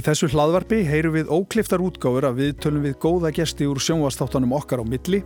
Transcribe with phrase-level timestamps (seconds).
[0.00, 4.54] Í þessu hlaðvarpi heyru við ókliftar útgáfur að við tölum við góða gesti úr sjónvastáttanum
[4.56, 5.18] okkar á milli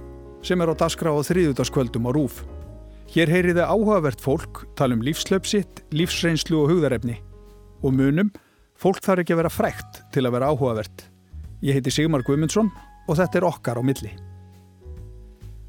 [0.43, 2.41] sem er á daskra á þriðutaskvöldum á rúf.
[3.13, 7.21] Hér heyri þið áhugavert fólk, tala um lífslöpsitt, lífsreynslu og hugðarefni.
[7.87, 8.32] Og munum,
[8.75, 11.07] fólk þarf ekki að vera frekt til að vera áhugavert.
[11.63, 12.72] Ég heiti Sigmar Guimundsson
[13.07, 14.11] og þetta er okkar á milli.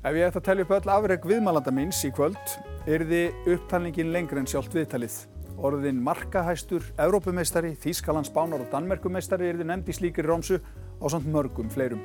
[0.02, 2.58] Ef ég ætti að tellja upp öll afreg viðmælanda míns í kvöld,
[2.90, 5.35] er þið upptalningin lengri en sjálft viðtalið.
[5.56, 11.30] Orðin markahæstur, Evrópumeistari, Þískalands bánar og Danmerkumeistari er þið nefnd í slíkri rómsu á samt
[11.32, 12.02] mörgum fleirum.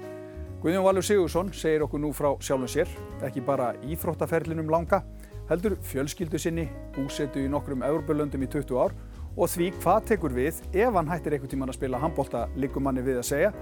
[0.63, 2.91] Guðjón Valur Sigursson segir okkur nú frá sjálfum sér,
[3.27, 5.03] ekki bara íþróttaferlinum langa,
[5.49, 8.95] heldur fjölskyldu sinni, búsetu í nokkrum Evrópulöndum í 20 ár
[9.37, 13.03] og því hvað tekur við ef hann hættir einhvern tíman að spila handbólta líkum manni
[13.07, 13.53] við að segja,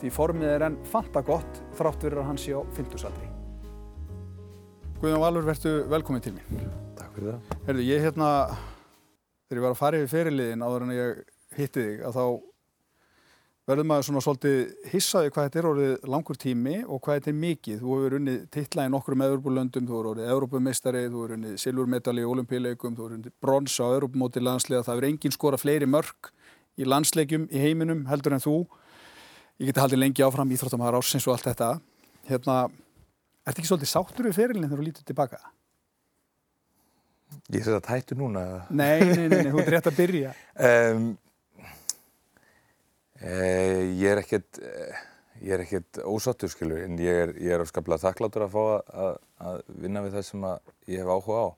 [0.00, 3.28] því formið er enn fanta gott þrátt verður að hann sé á 50-saldri.
[5.02, 6.72] Guðjón Valur, verður velkominn til mér.
[6.96, 7.60] Takk fyrir það.
[7.66, 8.30] Herðu, ég hérna,
[9.46, 11.24] þegar ég var að fara yfir feriliðin áður en ég
[11.56, 12.24] hitti þig, að þá
[13.66, 17.38] verður maður svona svolítið hissaði hvað þetta er orðið langur tími og hvað þetta er
[17.40, 17.80] mikið.
[17.80, 22.22] Þú hefur unnið titla í nokkrum Evropulöndum, þú hefur orðið Evropumeistari, þú hefur unnið silfurmedali
[22.22, 26.30] í olimpíuleikum, þú hefur unnið brons á Evropumóti landslega, það hefur enginn skora fleiri mörg
[26.78, 28.56] í landsleikum í heiminum heldur en þú.
[29.58, 31.72] Ég geti haldið lengi áfram íþróttamæðar ásins og allt þetta.
[32.30, 32.56] Hérna,
[33.42, 35.42] ertu ekki svolítið sáttur við ferilin þegar þú lítur tilbaka?
[37.54, 38.44] Ég sé þetta hættu núna.
[38.70, 40.32] Nei, nei, nei, nei, þú ert rétt að byrja.
[40.68, 41.04] Um,
[43.20, 44.60] eh, ég er ekkert,
[45.42, 48.80] ég er ekkert ósattur, skilur, en ég er, ég er afskaplega þakkláttur að fá að,
[49.06, 50.48] að, að vinna við það sem
[50.90, 51.48] ég hef áhuga á.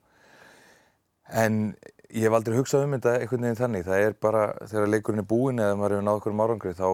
[1.43, 1.61] En
[2.09, 3.87] ég hef aldrei hugsað um þetta einhvern veginn þannig.
[3.87, 6.89] Það er bara, þegar leikurinn er búin eða maður hefur náð okkur um árangri, þá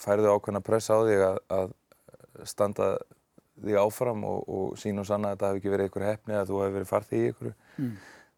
[0.00, 1.76] færðu ákveðna press á þig að, að
[2.48, 2.90] standa
[3.62, 6.50] þig áfram og, og sín og sanna að þetta hefur ekki verið einhver hefni að
[6.50, 7.54] þú hefur verið farþið í einhverju.
[7.76, 7.94] Mm.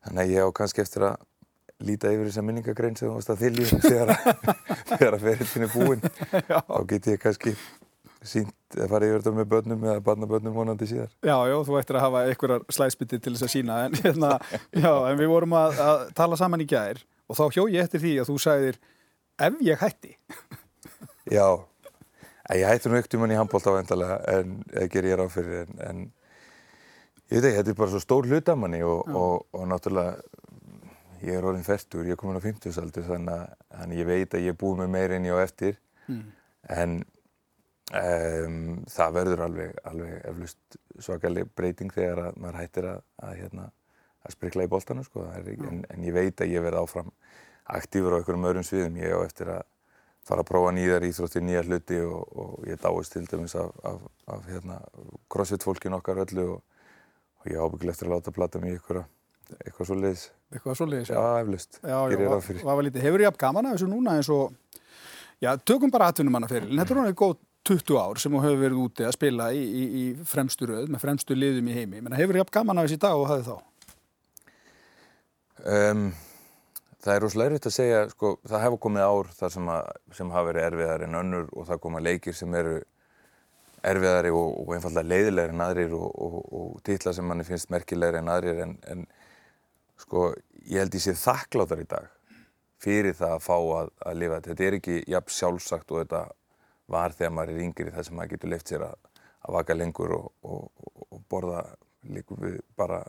[0.07, 1.27] Þannig að ég á kannski eftir að
[1.89, 4.15] líta yfir þessa minningagrein sem þú varst að þylja þegar,
[4.95, 6.09] þegar að ferillin er búinn.
[6.49, 7.55] Þá get ég kannski
[8.27, 11.13] sínt að fara yfir þetta með börnum eða barnabörnum vonandi síðar.
[11.23, 14.33] Já, já, þú ættir að hafa einhverjar slæsbytti til þess að sína en, hérna,
[14.75, 18.03] já, en við vorum að, að tala saman í gæðir og þá hjó ég eftir
[18.03, 18.81] því að þú sagðir
[19.49, 20.15] ef ég hætti.
[21.31, 21.47] Já,
[22.57, 25.59] ég hætti nú ekkert um hann í handbólta vendalega en það ger ég ráð fyrir
[25.67, 26.01] en, en
[27.29, 30.17] ég veit ekki, þetta er bara svo stór hlut af manni og, og, og náttúrulega
[31.27, 34.55] ég er orðin færtur, ég er komin á 50-saldur þannig að ég veit að ég
[34.55, 36.23] er búið með meirinn ég á eftir mm.
[36.79, 36.99] en
[37.93, 38.61] um,
[38.91, 43.67] það verður alveg, alveg eflust svakaleg breyting þegar að maður hættir að, að, hérna,
[44.25, 45.27] að sprikla í boltanu sko.
[45.35, 47.11] en, en ég veit að ég verð áfram
[47.69, 49.67] aktífur á einhverjum öðrum sviðum ég á eftir að
[50.29, 54.03] fara að prófa nýjar íþróttir, nýjar hluti og, og ég dáist til dæmis af, af,
[54.35, 54.81] af hérna,
[55.33, 56.83] crossfit fólkin okkar öllu og,
[57.41, 59.03] og ég ábyggla eftir að láta plata mig ykkur
[59.57, 60.29] eitthvað svo leiðis.
[60.53, 61.19] Eitthvað svo leiðis, já.
[61.49, 63.05] Lítið.
[63.07, 64.53] Hefur ég haft gaman að þessu núna eins og,
[65.41, 67.39] já, tökum bara atvinnumannaferil, en þetta er náttúrulega góð
[67.69, 71.05] 20 ár sem þú hefur verið úti að spila í, í, í fremstu röð, með
[71.05, 72.01] fremstu liðum í heimi.
[72.01, 73.57] Menna, hefur ég haft gaman að þessu í dag og hafið þá?
[75.69, 76.05] Um,
[77.09, 80.33] það er rosalega erfitt að segja, sko, það hefur komið ár þar sem, að, sem
[80.35, 82.75] hafa verið erfiðar en önnur og það koma leikir sem eru
[83.89, 88.21] erfiðari og, og einfallega leiðilegri en aðrir og, og, og titla sem manni finnst merkilegri
[88.21, 89.07] en aðrir en, en
[90.03, 90.29] sko,
[90.67, 92.09] ég held ég sé þakkláttar í dag
[92.83, 94.51] fyrir það að fá að, að lifa þetta.
[94.51, 96.25] Þetta er ekki jafn sjálfsagt og þetta
[96.93, 98.99] var þegar maður er yngri þar sem maður getur leift sér að,
[99.47, 101.65] að vaka lengur og borða
[102.09, 103.03] líka við bara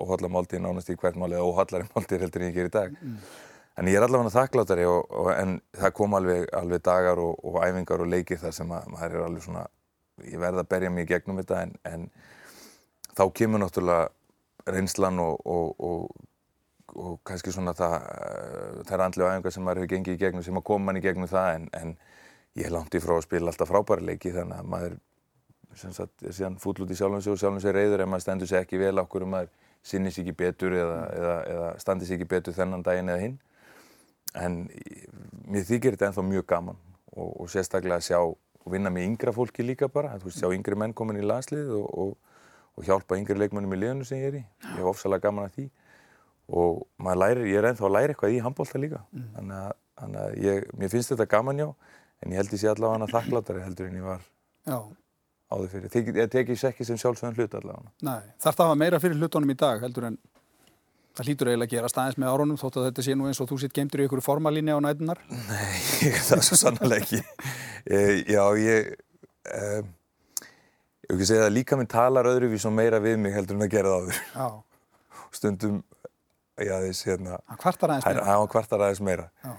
[0.00, 2.98] óhaldla máltíð nánast í hvert mál eða óhaldlari máltíð heldur en ég ger í dag.
[3.00, 3.16] Mm.
[3.74, 7.58] En ég er allavega þakklátari og, og, en það kom alveg, alveg dagar og, og
[7.64, 9.64] æfingar og leikir þar sem að maður er alveg svona,
[10.28, 12.04] ég verði að berja mig í gegnum þetta en, en
[13.18, 14.12] þá kemur náttúrulega
[14.70, 16.14] reynslan og
[17.26, 17.96] kannski svona það,
[18.86, 21.04] það er andlega æfingar sem maður hefur gengið í gegnum sem að koma mann í
[21.04, 21.96] gegnum það en, en
[22.54, 24.96] ég er langt í frá að spila alltaf frábæri leiki þannig að maður
[25.74, 28.60] er síðan fúll út í sjálfum sig og sjálfum sig reyður ef maður stendur sig
[28.62, 29.50] ekki vel okkur og maður
[29.84, 33.36] sinni sér ekki betur eða, eða, eða standi sér ekki betur þennan daginn eða hinn
[34.34, 34.58] en
[35.46, 36.80] mér þykir þetta ennþá mjög gaman
[37.14, 38.18] og, og sérstaklega að sjá
[38.64, 41.70] og vinna með yngra fólki líka bara þú veist, sjá yngri menn komin í landslið
[41.76, 42.38] og, og,
[42.74, 45.58] og hjálpa yngri leikmennum í liðinu sem ég er í ég hef ofsalega gaman að
[45.58, 45.66] því
[46.54, 46.82] og
[47.16, 49.28] lærir, ég er ennþá að læra eitthvað í handbólta líka mm.
[49.36, 51.68] þannig að, þannig að ég, mér finnst þetta gaman já
[52.24, 54.26] en ég held ég sé allavega hana þakklátari heldur en ég var
[54.64, 54.78] já.
[55.54, 58.80] Áður fyrir ég teki sér ekki sem sjálfsögðan hlut allavega Nei, þarf það að hafa
[58.84, 60.18] meira fyrir hlutunum í dag heldur en
[61.14, 63.50] það hlýtur eiginlega að gera staðins með árunum þótt að þetta sé nú eins og
[63.50, 65.76] þú sitt geimtur í einhverju formalíni á nætunar Nei,
[66.26, 67.20] það er svo sannlega ekki.
[67.86, 68.00] E,
[68.34, 68.94] Já, ég
[69.54, 69.92] um,
[71.04, 73.66] ég hef ekki segið að líka minn talar öðruvís og meira við mig heldur en
[73.66, 74.20] að gera það áður.
[74.34, 75.24] Já.
[75.34, 75.80] Stundum,
[76.62, 78.26] já þess hérna Hann kvartar aðeins meira.
[78.30, 79.26] Hann kvartar aðeins meira.
[79.44, 79.52] Já.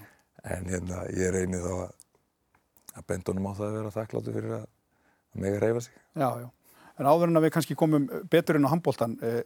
[0.55, 1.93] En hérna ég reyni þá að,
[2.95, 4.65] að bendunum á það að vera þakkláttu fyrir að,
[5.35, 5.93] að mega reyfa sig.
[6.15, 6.49] Já, já.
[6.95, 9.43] En áður en að við kannski komum betur inn á handbóltan, eh,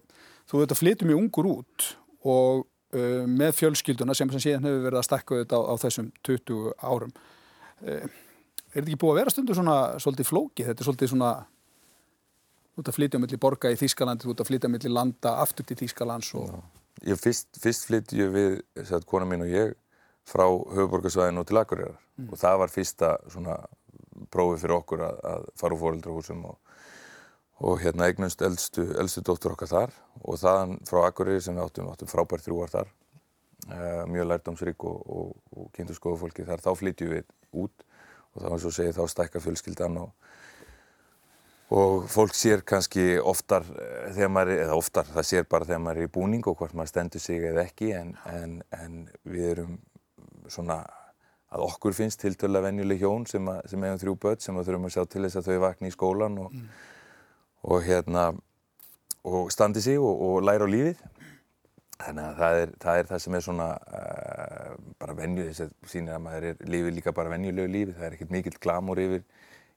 [0.50, 1.88] þú þetta flytum í ungur út
[2.30, 6.12] og eh, með fjölskylduna sem sem síðan hefur verið að stakka þetta á, á þessum
[6.28, 7.14] 20 árum.
[7.82, 10.68] Eh, er þetta ekki búið að vera stundu svona svolítið flóki?
[10.68, 11.32] Þetta er svolítið svona
[12.80, 16.32] út að flytja mellir borga í Þýskalandi, út að flytja mellir landa aftur til Þýskalands
[16.40, 16.60] og...
[17.08, 19.74] Ég fyrst, fyrst flytti við, að kona mín og ég,
[20.28, 22.30] frá höfuborgarsvæðinu til Akureyrar mm.
[22.30, 23.56] og það var fyrsta svona
[24.34, 26.58] prófið fyrir okkur að, að fara úr fóreldrahúsum og,
[27.70, 30.00] og hérna eignumst eldstu, eldstu dóttur okkar þar.
[30.24, 32.96] Og þaðan frá Akureyri sem við áttum, áttum frábært þrjú ár þar,
[33.70, 37.30] uh, mjög lærdomsrík og, og, og kynntu skoðufólki þar, þá flyttjum við
[37.64, 37.86] út
[38.36, 40.14] og þá eins og segið þá stækka fjölskyldan og
[42.10, 46.10] fólk sér kannski oftar eh, þegar maður, eða oftar, það sér bara þegar maður er
[46.10, 49.76] í búning og hvort maður stendur sig eða ekki en, en, en við erum
[50.50, 50.82] svona
[51.50, 54.88] að okkur finnst til dæla venjuleg hjón sem, að, sem hefum þrjú börn sem þurfum
[54.90, 56.68] að sjá til þess að þau vakna í skólan og, mm.
[57.74, 58.26] og hérna
[59.30, 61.02] og standi sig og, og læra á lífið.
[62.00, 65.74] Þannig að það er það, er það sem er svona uh, bara venju þess að
[65.92, 69.26] sínir að maður er lífið líka bara venjulegu lífið, það er ekkert mikill glamur yfir,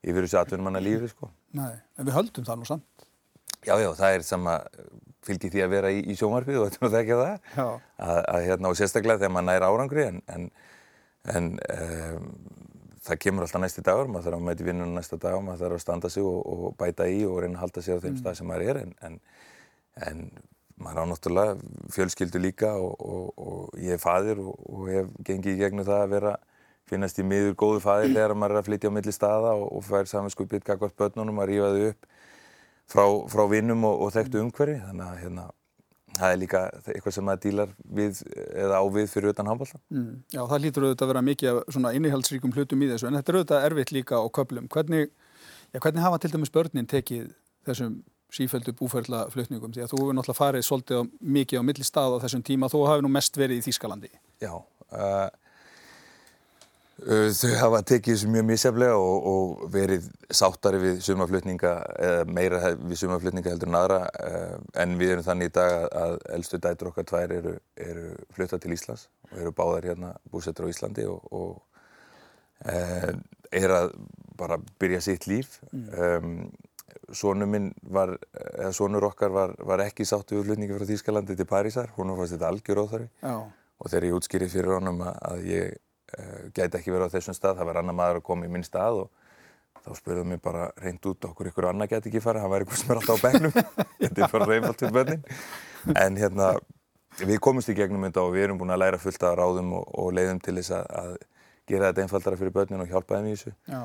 [0.05, 1.33] yfir þessu atvinnumanna lífið sko.
[1.59, 3.09] Nei, en við höldum það nú samt.
[3.63, 4.55] Já, já, það er sama
[5.27, 7.51] fylgið því að vera í, í sjónvarpið og þetta er ekki það.
[7.63, 10.49] Að, að hérna og sérstaklega þegar maður nær árangri en, en,
[11.31, 12.31] en um,
[13.03, 15.79] það kemur alltaf næsti dagur, maður þarf að mæti vinnunum næsta dag og maður þarf
[15.79, 18.21] að standa sig og, og bæta í og reyna að halda sig á þeim mm.
[18.23, 18.81] stað sem maður er.
[19.07, 19.19] En,
[20.07, 20.23] en
[20.83, 21.57] maður á náttúrulega
[21.95, 26.15] fjölskyldu líka og, og, og ég er fadir og hef gengið í gegnum það að
[26.17, 26.35] vera
[26.91, 30.11] finnast í miður góðu fadir þegar maður er að flytja á milli staða og fær
[30.11, 32.09] samanskupið kakvart börnunum að rífa þau upp
[32.93, 33.05] frá,
[33.35, 34.79] frá vinnum og, og þekktu umhverfi.
[34.87, 35.49] Þannig að hérna,
[36.19, 38.23] það er líka eitthvað sem maður dílar við
[38.65, 39.81] eða á við fyrir utan handbólta.
[39.93, 43.33] Mm, já, það lítur auðvitað að vera mikið svona innihaldsríkum hlutum í þessu en þetta
[43.33, 44.69] er auðvitað erfitt líka á köplum.
[44.73, 45.13] Hvernig,
[45.73, 47.31] já, hvernig hafa til dæmis börnin tekið
[47.69, 52.17] þessum sífældu búferðla flutningum því að þú hefur náttúrulega farið svolítið mikið á milli stað
[52.17, 54.13] á þessum tíma þú hafi nú mest verið í Þýskalandi.
[54.41, 54.55] Já,
[54.93, 55.31] Uh,
[57.01, 61.73] þau hafa tekið þessu mjög misjaflega og, og verið sáttari við sumaflutninga,
[62.09, 66.17] eða meira við sumaflutninga heldur en aðra uh, en við erum þannig í dag að,
[66.37, 70.73] eldstu dætur okkar tvær eru, eru fluttað til Íslands og eru báðar hérna búsettur á
[70.73, 71.55] Íslandi og, og
[72.69, 73.15] uh,
[73.53, 73.95] er að
[74.39, 75.59] bara byrja sitt líf.
[75.73, 75.89] Mm.
[75.97, 76.37] Um,
[77.13, 81.47] Sónu minn var, eða sónur okkar var, var ekki sáttu við flutningi frá Þýskalandi til
[81.49, 85.75] Parísar, hún var fannst þetta algjör óþarfi og þegar ég útskýrið fyrir honum að ég
[86.55, 89.05] gæti ekki verið á þessum stað, það var annar maður að koma í minn stað
[89.05, 89.11] og
[89.83, 92.83] þá spurðum mér bara reynd út okkur ykkur annar gæti ekki fara, hann var eitthvað
[92.83, 93.55] sem er alltaf á begnum,
[94.03, 95.25] þetta er bara reyfald fyrir börnin.
[95.99, 96.53] En hérna,
[97.19, 99.91] við komumst í gegnum þetta og við erum búin að læra fullt af ráðum og,
[99.99, 101.17] og leiðum til þess að, að
[101.73, 103.55] gera þetta einfaldara fyrir börnin og hjálpa þeim í þessu.
[103.73, 103.83] Já.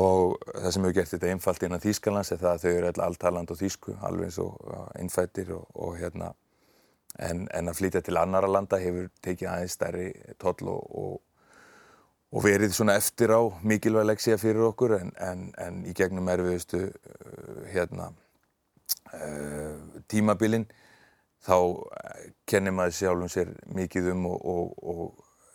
[0.00, 3.50] Og það sem hefur gert þetta einfalt innan Þýskalands er það að þau eru alltaland
[3.50, 6.28] og þýsku, alveg eins og innfættir og, og hérna,
[7.18, 10.06] en, en að flytja til annara landa hefur tekið aðeins stærri
[10.38, 11.16] toll og, og
[12.30, 16.84] og verið svona eftir á mikilvæg leksía fyrir okkur en, en, en í gegnum erfiðustu
[16.86, 18.10] uh, hérna,
[19.16, 19.74] uh,
[20.10, 20.68] tímabilin
[21.46, 21.56] þá
[22.48, 25.06] kennir maður sjálfum sér mikið um og, og, og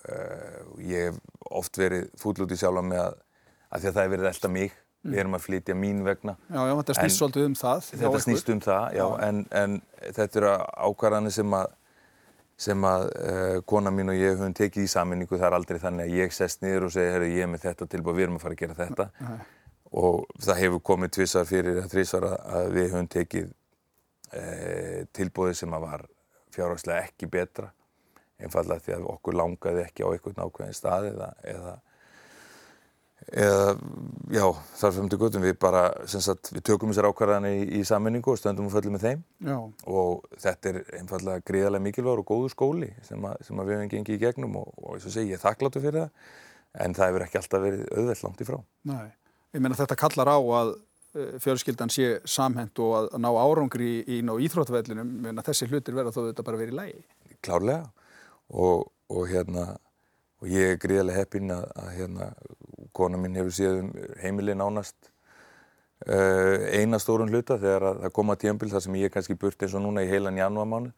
[0.10, 1.22] uh, ég hef
[1.56, 3.22] oft verið fúll út í sjálfum með að,
[3.70, 5.14] að því að það hefur verið alltaf mig mm.
[5.14, 8.52] við erum að flytja mín vegna Já, já, þetta snýst svolítið um það Þetta snýst
[8.52, 9.08] um það, já, já.
[9.30, 10.54] En, en þetta eru
[10.90, 11.74] ákvarðanir sem að
[12.58, 16.08] sem að uh, kona mín og ég höfum tekið í saminningu, það er aldrei þannig
[16.08, 18.46] að ég sest niður og segja, herru, ég er með þetta tilbúið, við erum að
[18.46, 19.40] fara að gera þetta Nei.
[20.02, 25.76] og það hefur komið tvissar fyrir að þrísvara að við höfum tekið uh, tilbúið sem
[25.76, 26.06] að var
[26.56, 27.72] fjárhagslega ekki betra
[28.40, 31.76] einfallega því að okkur langaði ekki á einhvern ákveðin stað eða, eða
[33.34, 33.74] eða,
[34.34, 34.46] já,
[34.78, 38.34] þar fyrir til gutum við bara, sem sagt, við tökum þessar ákvarðan í, í sammenningu
[38.34, 39.58] og stöndum og föllum með þeim já.
[39.90, 43.94] og þetta er einfallega gríðarlega mikilvægur og góður skóli sem, að, sem að við hefum
[43.96, 47.12] gengið í gegnum og, og eins og segi, ég er þakkláttu fyrir það en það
[47.12, 48.58] hefur ekki alltaf verið auðvelt langt í frá.
[48.92, 49.08] Nei,
[49.56, 54.20] ég meina þetta kallar á að uh, fjölskyldan sé samhend og að ná árangri í,
[54.20, 57.02] í íþróttavellinum, meina þessi hlutir verða þó þetta bara verið í lægi.
[57.46, 57.88] Klárlega
[58.52, 59.72] og, og hérna
[60.46, 62.26] og ég er gríðarlega heppinn að, að hérna,
[62.94, 63.88] kona mín hefur séð um
[64.22, 65.10] heimilið nánast
[66.06, 69.66] uh, eina stórun hluta þegar að, það koma tíambil þar sem ég er kannski burt
[69.66, 70.94] eins og núna í heilan janúarmánu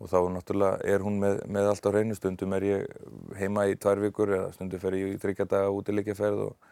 [0.00, 2.98] og þá náttúrulega er hún með, með allt á reynu, stundum er ég
[3.38, 6.70] heima í tvær vikur eða stundum fer ég í þryggjadaga útileikjaferð og,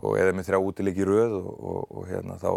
[0.00, 2.52] og eða með þrjá útileik í röð og, og, og hérna þá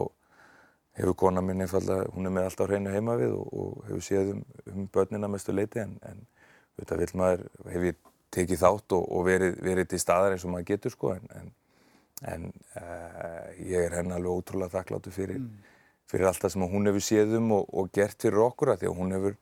[1.01, 4.35] hefur kona mín einfallega, hún er með allt á reynu heima við og hefur séð
[4.37, 6.23] um, um börnina mestu leiti en, en
[6.77, 10.53] þetta vil maður, hef ég tekið þátt og, og verið, verið til staðar eins og
[10.53, 11.51] maður getur sko en, en,
[12.33, 12.47] en
[12.79, 15.73] uh, ég er henni alveg ótrúlega þakkláttu fyrir, mm.
[16.11, 18.91] fyrir allt það sem hún hefur séð um og, og gert fyrir okkur að því
[18.91, 19.37] að hún hefur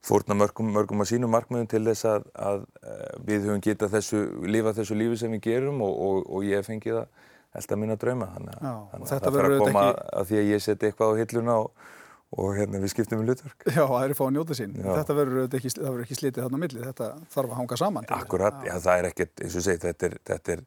[0.00, 4.20] fórna mörgum, mörgum að sínum markmiðum til þess að, að, að við höfum getað þessu,
[4.48, 7.26] lifað þessu lífi sem við gerum og, og, og ég fengið að
[7.60, 10.04] elda mín að drauma þannig að, það fyrir að koma ekki...
[10.20, 11.88] að því að ég seti eitthvað á hilluna og,
[12.30, 13.64] og hérna við skiptum við hlutverk.
[13.66, 14.74] Já, það er að fá að njóta sín.
[14.78, 14.90] Já.
[14.90, 15.72] Þetta verður ekki,
[16.04, 18.10] ekki slítið þarna milli, þetta þarf að hanga saman.
[18.16, 18.74] Akkurat, já.
[18.76, 20.64] það er ekkert, eins og segið, þetta er, þetta er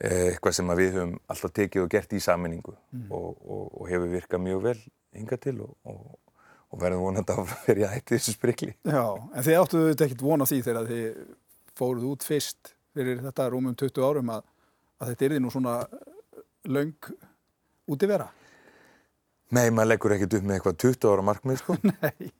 [0.00, 3.08] eh, eitthvað sem við höfum alltaf tekið og gert í saminningu mm.
[3.12, 4.78] og hefur virkað mjög vel
[5.14, 5.74] hinga til og
[6.74, 8.72] og verðum vonandi að verja ætti þessu sprikli.
[8.82, 11.04] Já, en þið áttuðu þetta ekkert vona því þegar þið
[11.78, 14.48] fóruð út fyrst fyrir þetta rúmum 20 árum að,
[15.02, 15.76] að þetta er því nú svona
[16.70, 17.10] laung
[17.94, 18.28] út í vera?
[19.54, 21.76] Nei, maður leggur ekkert upp með eitthvað 20 ára markmið sko.
[21.92, 22.30] Nei.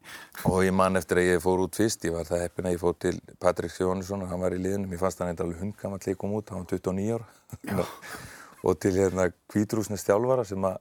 [0.51, 2.83] Og ég man eftir að ég fór út fyrst, ég var það heppin að ég
[2.83, 6.01] fór til Patrik Sjónisson og hann var í liðnum, ég fannst hann eitthvað alveg hundgamall
[6.03, 7.87] líka kom út, hann var 29 ára.
[8.67, 10.81] og til hérna Kvítrúsnes stjálfara sem að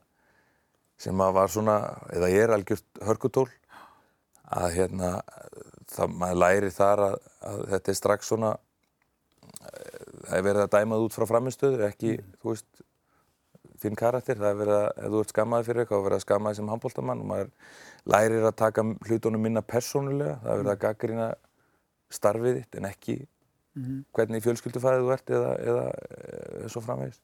[1.04, 1.78] sem að var svona,
[2.16, 3.48] eða ég er algjört hörkutól
[4.54, 5.10] að hérna,
[5.92, 7.16] það, maður læri þar að,
[7.50, 8.54] að þetta er strax svona
[10.24, 12.36] það er verið að dæmað út frá framinstöðu, ekki, mm.
[12.42, 12.84] þú veist
[13.84, 16.26] þinn karakter, það er verið að ef þú ert skammaði fyrir eitthvað, þá verið að
[16.26, 17.52] skammaði sem handbóltamann og maður
[18.14, 20.84] lærir að taka hlutunum minna persónulega, það er verið að mm.
[20.86, 21.30] gaggrina
[22.14, 23.18] starfið þitt en ekki
[23.74, 24.04] mm -hmm.
[24.14, 25.86] hvernig fjölskyldufæðið þú ert eða, eða,
[26.60, 27.22] eða svo framvegis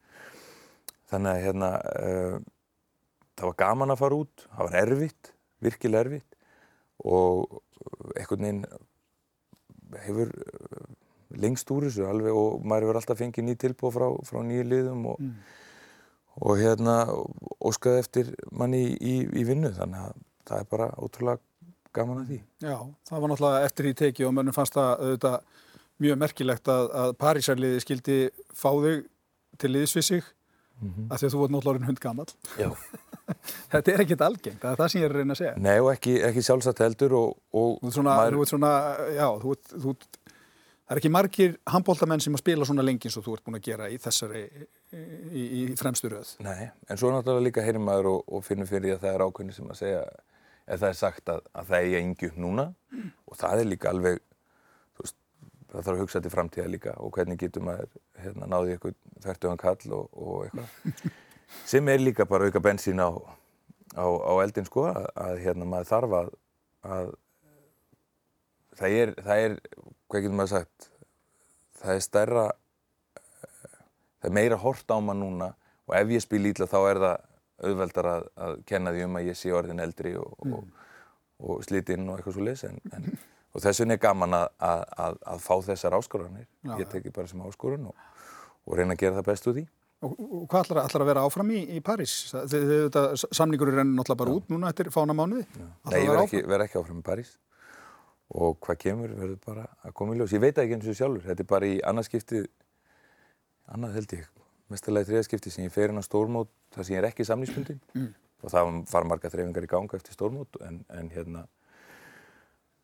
[1.10, 2.38] þannig að hérna uh,
[3.38, 6.36] það var gaman að fara út, það var erfitt, virkilega erfitt
[7.00, 7.62] og
[8.16, 8.66] einhvern veginn
[10.06, 10.90] hefur uh,
[11.40, 15.06] lengst úr þessu alveg og maður hefur alltaf fengið nýj tilbúið frá, frá nýju liðum
[15.14, 15.36] og, mm.
[16.40, 16.96] Og hérna
[17.60, 20.18] óskaði eftir manni í, í, í vinnu þannig að
[20.50, 21.40] það er bara ótrúlega
[21.96, 22.40] gaman að því.
[22.64, 22.78] Já,
[23.10, 25.40] það var náttúrulega eftir í teki og mönnum fannst það auðvitað
[26.00, 28.18] mjög merkilegt að, að Parísarliði skildi
[28.56, 29.08] fá þig
[29.60, 30.24] til liðs við sig
[30.80, 31.08] mm -hmm.
[31.12, 32.28] af því að þú vart náttúrulega hund gammal.
[32.58, 32.70] Já.
[33.72, 35.56] Þetta er ekkit algengt, það er það sem ég er að reyna að segja.
[35.58, 37.36] Nei og ekki, ekki sjálfsagt heldur og...
[37.54, 38.34] og þú svona, maður...
[38.34, 38.72] þú ert svona,
[39.14, 43.06] já, þú ert, þú ert, það er ekki margir handbóltamenn sem að spila svona lengi
[43.06, 44.44] eins og þú ert búin að gera í þessari,
[44.94, 46.34] í, í fremstu röð.
[46.46, 49.56] Nei, en svo náttúrulega líka heyrir maður og, og finnum fyrir að það er ákveðni
[49.56, 50.02] sem að segja,
[50.66, 53.08] eða það er sagt að, að það er engi upp núna mm.
[53.30, 54.22] og það er líka alveg,
[54.98, 55.18] þú veist,
[55.70, 59.64] það þarf að hugsa til framtíða líka og hvernig getur maður hérna, náði eitthvað þvertuðan
[59.64, 61.18] kall og, og eitthvað.
[61.74, 63.10] sem er líka bara auka bensín á,
[63.98, 66.32] á, á eldin sko að, að hérna maður þarf að,
[66.86, 67.12] að
[68.80, 69.60] það er, það er,
[70.10, 70.90] hvað getur maður sagt,
[71.80, 72.46] það er stærra,
[74.20, 75.50] það er meira hort á maður núna
[75.90, 77.26] og ef ég spil ítla þá er það
[77.70, 80.54] auðveldar að, að kenna því um að ég sé orðin eldri og, mm.
[80.56, 80.86] og,
[81.40, 83.10] og slítinn og eitthvað svo les en, en,
[83.54, 86.48] og þess vegna er gaman að fá þessar áskoranir,
[86.78, 88.08] ég tekir bara sem áskorun og,
[88.68, 89.66] og reyna að gera það best úr því.
[90.00, 92.14] Og hvað ætlar, ætlar að vera áfram í, í París?
[92.32, 95.44] Samningur er náttúrulega bara út núna eftir fána mánuði?
[95.90, 97.34] Nei, ég verð ekki, ekki áfram í París
[98.30, 100.36] og hvað kemur verður bara að koma í ljós.
[100.38, 102.46] Ég veit ekki eins og sjálfur, þetta er bara í annarskiptið,
[103.76, 104.26] annað held ég,
[104.74, 107.80] mestarlega þriðaskiptið sem ég fer inn á stórmót þar sem ég er ekki í samlýspundin
[107.94, 108.10] mm.
[108.44, 111.46] og það var marga þreyfingar í ganga eftir stórmót en, en hérna,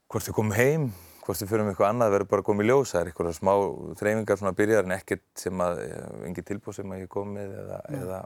[0.09, 0.89] hvort við komum heim
[1.25, 2.91] hvort við fyrir um eitthvað annað verður bara að koma í ljós.
[2.93, 3.53] Það er eitthvað smá
[3.99, 5.81] þreyfingar svona að byrja en ekkert sem að,
[6.27, 8.19] engin tilbúð sem að ég kom með eða, eða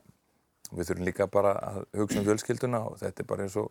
[0.69, 3.69] við þurfum líka bara að hugsa um fjölskylduna og þetta er bara eins og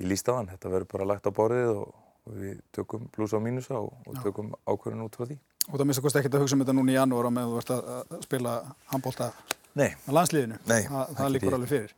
[0.00, 1.94] ég líst á hann, þetta verður bara lagt á borðið og,
[2.28, 5.38] og við tökum plusa og mínusa og, og tökum ákvörðun út frá því.
[5.70, 7.52] Og það minnst að kosti ekkert að hugsa um þetta núna í janúar á meðan
[7.52, 8.54] þú vart að spila
[8.90, 11.92] handbólta á landsliðinu, Nei, Þa, það líkur alveg fyrir.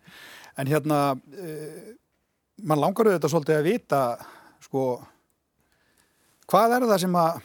[0.61, 0.99] En hérna,
[1.41, 1.95] eh,
[2.61, 4.03] mann langar auðvitað svolítið að vita,
[4.67, 4.85] sko,
[6.53, 7.37] Hvað er það sem að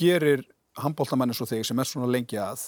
[0.00, 0.42] gerir
[0.80, 2.62] handbóltamanni svo þig sem er svona lengi að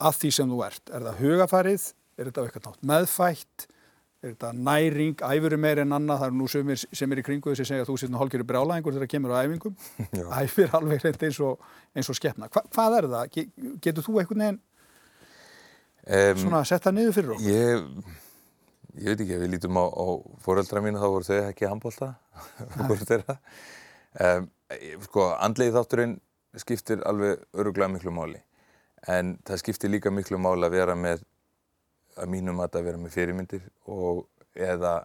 [0.00, 0.82] að því sem þú ert?
[0.88, 1.84] Er það hugafarið?
[2.16, 3.66] Er þetta eitthvað nátt meðfætt?
[4.22, 6.20] Er þetta næring, æfuru meir en annað?
[6.20, 8.20] Það eru nú sem er, sem er í kringu þess að segja að þú sittur
[8.20, 9.78] hálfgerður brjálæðingur þegar það kemur á æfingum.
[10.38, 11.64] Æfir alveg hreint eins og,
[11.98, 12.50] eins og skeppna.
[12.54, 13.40] Hva, hvað er það?
[13.82, 14.60] Getur þú eitthvað nefn
[16.06, 17.50] um, svona að setja niður fyrir okkur?
[17.50, 18.14] Ég,
[18.98, 20.06] ég veit ekki, ef við lítum á, á
[20.44, 22.12] fóröldra mínu þá voru þau ekki handbólta.
[24.22, 24.48] um,
[25.08, 26.16] sko, andlegi þátturinn
[26.62, 28.42] skiptir alveg öruglega miklu máli
[29.10, 31.24] en það skiptir líka miklu máli að vera með
[32.16, 35.02] að mínum að vera með fyrirmyndir og eða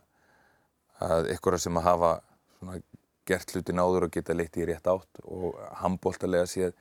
[1.03, 2.11] að ykkur sem að hafa
[2.57, 2.79] svona,
[3.27, 6.73] gert hluti náður og geta leitt í rétt átt og handbóltalega séð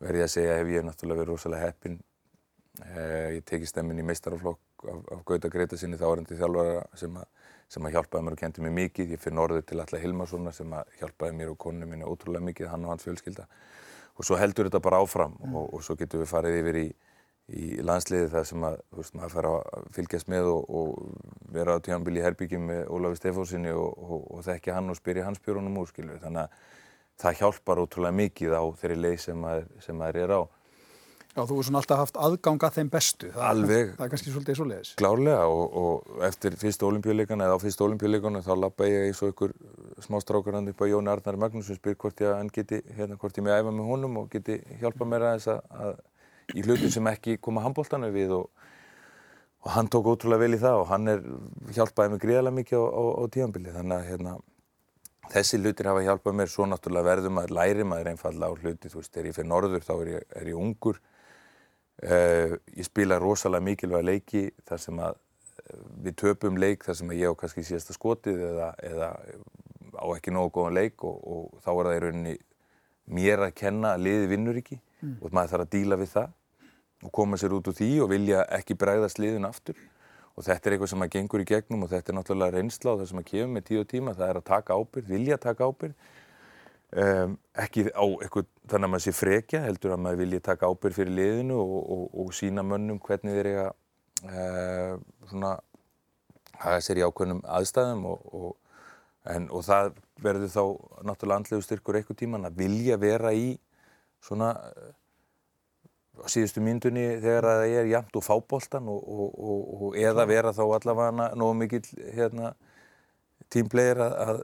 [0.00, 1.98] verði að segja hef ég náttúrulega verið rosalega heppin
[2.84, 6.86] eh, ég teki stemmin í meistaraflokk af, af Gauta Greta sinni þá er til þjálfara
[6.98, 7.28] sem að
[7.70, 9.12] sem að hjálpaði mér og kendi mér mikið.
[9.14, 12.70] Ég fyrir norður til Alla Hilmarssona sem að hjálpaði mér og konunum mínu ótrúlega mikið,
[12.72, 13.46] hann og hans fjölskylda.
[14.18, 15.54] og svo heldur þetta bara áfram mm.
[15.56, 16.88] og, og svo getum við farið yfir í,
[17.50, 21.82] í landsliði þar sem að, veist, maður fær að fylgjast með og, og vera á
[21.82, 25.90] tjónbíl í herbyggjum með Ólafi Stefósinni og, og þekki hann og spyrja hans björnum úr,
[25.90, 26.62] skilur, þannig að
[27.20, 30.42] það hjálpar ótrúlega mikið á þeirri leið sem maður, er á.
[31.30, 33.28] Já, þú hefur svona alltaf haft aðganga þeim bestu.
[33.30, 33.90] Það, Alveg.
[33.94, 34.88] Það er kannski svolítið svo leiðis.
[34.98, 39.30] Glárlega og, og eftir fyrsta olimpíuleikana eða á fyrsta olimpíuleikana þá lappa ég eins og
[39.30, 39.54] ykkur
[40.02, 43.60] smástrákar hann upp á Jóni Arnar Magnússon spyr hvort ég, geti, hérna, hvort ég með
[43.60, 45.94] æfa með honum og geti hjálpa mér að þess að
[46.54, 48.66] í hlutin sem ekki koma handbóltanu við og,
[49.64, 51.22] og hann tók ótrúlega vel í það og hann er
[51.76, 54.34] hjálpaði mig gríðarlega mikið á, á, á tíanbili þannig að hérna,
[55.30, 56.50] þessi hlutir hafa hjálpað mér.
[56.50, 58.90] Svo náttúrulega verðum að læri maður einfalla á hluti.
[58.90, 61.00] Þú veist, þegar ég fyrir norður þá er ég, er ég ungur.
[62.00, 67.10] Uh, ég spila rosalega mikilvæga leiki þar sem að uh, við töpum leik þar sem
[67.12, 69.10] að ég á kannski síðasta skotið eða, eða
[70.00, 72.32] á ekki nógu góðan leik og, og þá er það í rauninni
[73.10, 74.80] mér að kenna að liði vinnur ekki.
[75.00, 75.16] Mm.
[75.24, 76.32] og maður þarf að díla við það
[77.00, 79.78] og koma sér út úr því og vilja ekki bregðast liðin aftur.
[80.38, 83.00] Og þetta er eitthvað sem að gengur í gegnum og þetta er náttúrulega reynsla og
[83.00, 84.16] það sem að kemur með tíu og tíma.
[84.16, 86.10] Það er að taka ábyrg, vilja taka ábyrg
[86.90, 90.96] Um, ekki á eitthvað þannig að maður sé frekja heldur að maður vilji taka ábyrg
[90.96, 93.66] fyrir liðinu og, og, og sína mönnum hvernig þeir eiga
[94.26, 94.96] uh,
[95.30, 95.52] svona
[96.58, 98.50] hafa sér í ákveðnum aðstæðum og,
[99.30, 100.64] en, og það verður þá
[101.06, 103.52] náttúrulega andlegu styrkur eitthvað tíman að vilja vera í
[104.26, 104.50] svona
[106.28, 111.84] síðustu myndunni þegar það er jæmt og fábóltan og eða vera þá allavega nógu mikill
[112.14, 112.54] hérna,
[113.50, 114.42] tímplegir að, að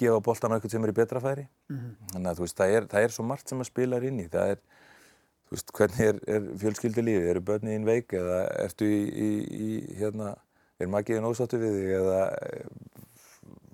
[0.00, 2.12] gefa bóltan á eitthvað sem er í betra færi mm -hmm.
[2.12, 4.54] þannig að veist, það er, það er svo margt sem að spila inn í, það
[4.54, 4.62] er
[5.46, 9.30] þú veist, hvernig er, er fjölskyldi lífið, eru börni ín veik eða ertu í, í,
[9.50, 10.34] í hérna,
[10.78, 12.20] er magiðin ósáttu við þig eða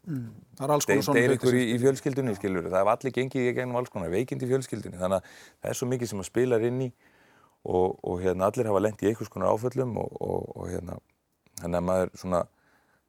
[0.07, 0.31] mm.
[0.57, 2.41] það er alls konar svona deyr ykkur í fjölskyldunni, ja.
[2.41, 5.71] skiljur, það er allir gengið í gegnum alls konar, veikind í fjölskyldunni þannig að það
[5.73, 6.91] er svo mikið sem að spila inn í
[7.67, 10.99] og, og hérna, allir hafa lengt í einhvers konar áföllum og, og, og hérna,
[11.61, 12.43] þannig að maður svona,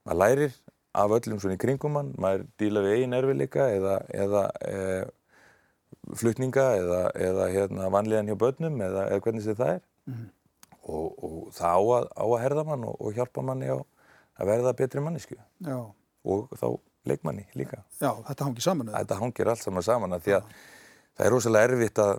[0.06, 0.56] maður lærir
[0.98, 3.94] af öllum svona í kringum hann, maður díla við eigin erfiðleika eða,
[4.24, 4.80] eða e,
[6.18, 10.28] flutninga eða, eða hérna, vanlíðan hjá börnum eða, eða hvernig sem það er mm -hmm.
[10.82, 13.78] og, og það á að, á að herða mann og, og hjálpa manni á
[14.38, 15.38] að verða betri mannisku
[16.28, 16.68] og þá
[17.08, 17.82] leikmanni líka.
[18.00, 18.98] Já, þetta hangir saman eða?
[19.02, 20.58] Þetta hangir allt saman saman að því að Já.
[21.16, 22.18] það er rosalega erfitt að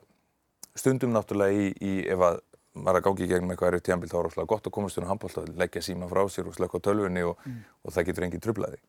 [0.77, 2.39] stundum náttúrulega í, í ef að
[2.79, 5.09] maður að gangi í gegnum eitthvað erfið tíanbíl þá er það gott að komast um
[5.09, 7.59] handbólta og leggja síma frá sér og slökka á tölvunni og, mm.
[7.83, 8.79] og það getur engin trublaði.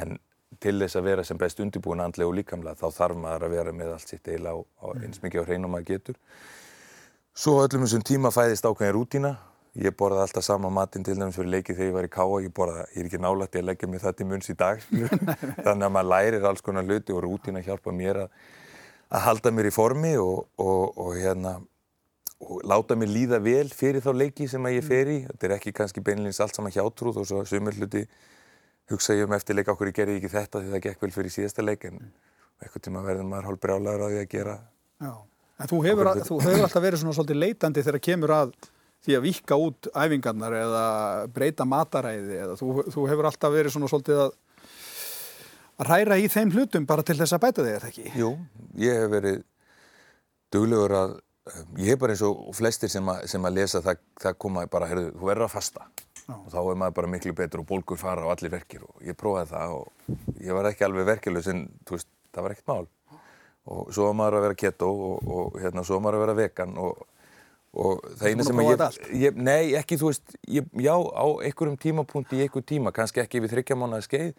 [0.00, 0.16] En
[0.58, 3.76] til þess að vera sem best undirbúin andlega og líkamlega þá þarf maður að vera
[3.76, 5.04] með allt sitt eila og, og mm.
[5.06, 6.18] eins mikið á hreinum maður getur.
[7.36, 9.36] Svo öllum þessum tíma fæðist ákveðin rútina.
[9.78, 12.40] Ég borðaði alltaf sama matinn til dæmis fyrir leikið þegar ég var í káa.
[12.42, 14.82] Ég borðaði, ég er ekki nálægt ég að leggja mig það til munns í dag.
[15.66, 18.34] Þannig að maður lærir alls konar hluti og rútina hjálpa mér að,
[19.10, 21.58] að halda mér í formi og, og hérna
[22.40, 25.18] og láta mig líða vel fyrir þá leiki sem að ég fer í.
[25.28, 28.06] Þetta er ekki kannski beinleins allt saman hjátrúð og svo sumur hluti
[28.90, 31.34] hugsa ég um eftir leika okkur ég gerði ekki þetta því það gekk vel fyrir
[31.34, 32.00] síðasta leik en
[32.60, 34.56] eitthvað tíma verður maður hálf brjálagur á því að gera.
[35.00, 35.12] Já,
[35.60, 38.54] en þú hefur, að, þú hefur alltaf verið svona svolítið leitandi þegar kemur að
[39.00, 40.84] því að vika út æfingarnar eða
[41.32, 44.34] breyta mataræði eða þú, þú hefur alltaf verið svona svolítið að
[45.80, 48.12] að ræra í þeim hlutum bara til þess að bæta þig, eða ekki?
[48.20, 48.30] Jú,
[48.80, 49.42] ég hef verið
[50.52, 51.18] duglegur að
[51.80, 54.88] ég hef bara eins og flestir sem, a, sem að lesa það, það koma bara,
[54.90, 55.86] heyrðu, þú verður að fasta
[56.20, 56.34] Já.
[56.36, 59.18] og þá er maður bara miklu betur og bólgur fara á allir verkir og ég
[59.18, 62.90] prófaði það og ég var ekki alveg verkeflug en veist, það var ekkert mál
[63.70, 66.38] og svo var maður að vera keto og, og hérna, svo var maður að vera
[66.40, 67.04] vegan og,
[67.80, 71.78] og það eina sem að ég, ég nei, ekki þú veist, ég, já, á einhverjum
[71.80, 74.34] tímapunkt í einhver tíma, kannski ekki við þryggja mánuða skeið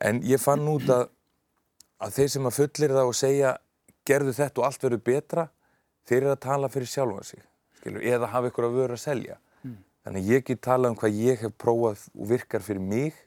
[0.00, 1.08] en ég fann út að,
[2.00, 3.54] að þeir sem að fullir það og segja
[4.08, 5.46] gerðu þetta og allt verður betra
[6.08, 7.42] þeir eru að tala fyrir sjálfa sig
[7.80, 9.76] skilur, eða hafa ykkur að vöru að selja mm.
[10.06, 13.18] þannig ég get tala um hvað ég hef prófað og virkar fyrir mig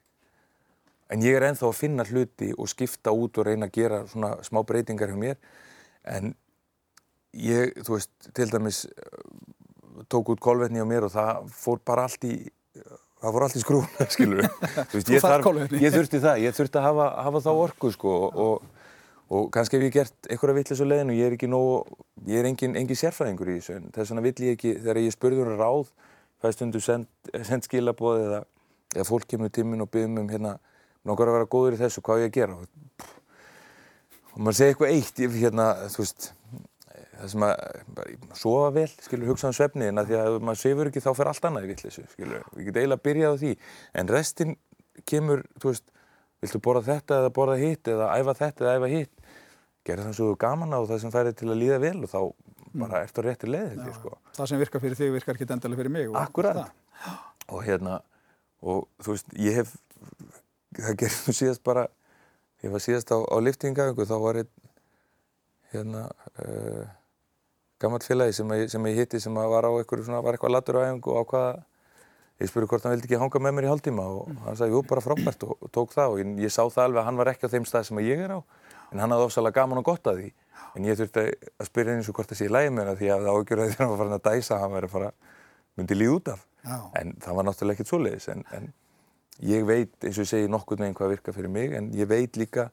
[1.14, 4.36] en ég er enþá að finna hluti og skipta út og reyna að gera svona
[4.46, 5.38] smá breytingar hjá mér
[6.10, 6.34] en
[7.34, 8.86] ég, þú veist, til dæmis
[10.10, 12.36] tók út kolvetni á mér og það fór bara allt í
[13.24, 15.26] það fór allt í skrúna, skilur veist, ég,
[15.82, 18.72] ég þurfti það, ég þurfti að hafa, hafa þá orku sko og
[19.34, 21.96] og kannski hef ég gert einhverja vittlis á leiðinu, ég er ekki nógu,
[22.30, 25.16] ég er engin, engin sérfræðingur í þessu en þess vegna vill ég ekki, þegar ég
[25.16, 25.90] spurði um ráð,
[26.44, 27.08] hvað stundu send,
[27.48, 28.42] send skilabóð eða,
[28.94, 30.54] eða fólk kemur tímin og byrjum um hérna,
[31.08, 32.60] nokkar að vera góður í þessu, hvað ég að gera?
[32.60, 33.10] Og,
[34.34, 36.30] og maður segi eitthvað eitt, ég, hérna, þú veist,
[37.19, 37.63] það sem að,
[38.39, 41.10] sofa vel, skilur, hugsa um svefni en að því að ef maður sefur ekki þá
[41.19, 43.52] fer allt annað í vittlisu, skilur, við getum eiginlega að byrja á því
[44.02, 44.56] en restin
[45.10, 45.93] kemur, þú veist,
[46.43, 49.30] viltu borða þetta eða borða hitt eða æfa þetta eða æfa hitt
[49.88, 52.19] gerði það svo gaman á það sem færði til að líða vel og þá
[52.84, 54.15] bara ertu á rétti leið ég, sko.
[54.34, 56.08] Það sem virkar fyrir þig virkar ekki endilega fyrir mig.
[56.63, 57.17] það.
[57.49, 57.99] og hérna
[58.63, 59.73] og þú veist, ég hef
[60.80, 61.86] það gerði nú síðast bara
[62.63, 64.52] ég var síðast á, á liftingaðingu þá var einn
[65.73, 66.04] hérna
[66.39, 66.86] uh,
[67.84, 71.13] gammalt félagi sem, ég- sem ég hitti sem var á einhverju svona, var eitthvað æfingu
[71.13, 71.54] og ákvaða
[72.41, 74.82] ég spurði hvort hann vildi ekki hanga með mér í hálftíma og hann sagði, jú,
[74.89, 77.30] bara frábært og, og tók það og ég, ég sá það alveg að hann var
[77.32, 78.39] ekki á þeim stað sem ég er á
[78.93, 80.32] en hann hafði ofsalega gaman og gott að því
[80.74, 81.24] en ég þurfti
[81.62, 83.67] að spyrja eins og hvort það sé í lægi með það því að það ágjörði
[83.69, 85.12] þegar hann var farin að dæsa hann væri að fara,
[85.78, 86.78] myndi líð út af Já.
[87.02, 88.67] en það var náttúrulega ekkert svoleiðis en, en
[89.54, 92.38] ég veit, eins og ég segi nokkurn veginn hvað virkar fyrir mig en ég veit
[92.41, 92.67] líka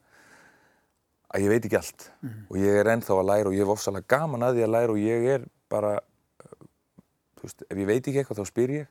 [1.31, 2.07] að ég veit ekki allt.
[2.51, 4.95] Og ég er ennþá að læra og ég hef ofsalega gaman að því að læra
[4.95, 6.65] og ég er bara uh,
[7.39, 8.89] þú veist, ef ég veit ekki eitthvað þá spyr ég.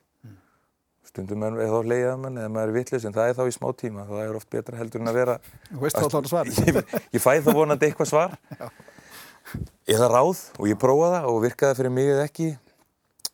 [1.11, 3.67] Stundum er þá leiðað mann eða maður er vitlis en það er þá í smá
[3.75, 5.33] tíma það er oft betra heldur en að vera
[5.71, 6.51] Þú veist þá allan svar.
[6.69, 6.77] ég,
[7.17, 8.35] ég fæ þá vonandi eitthvað svar.
[9.95, 12.51] Eða ráð og ég prófa það og virkaði fyrir mig eða ekki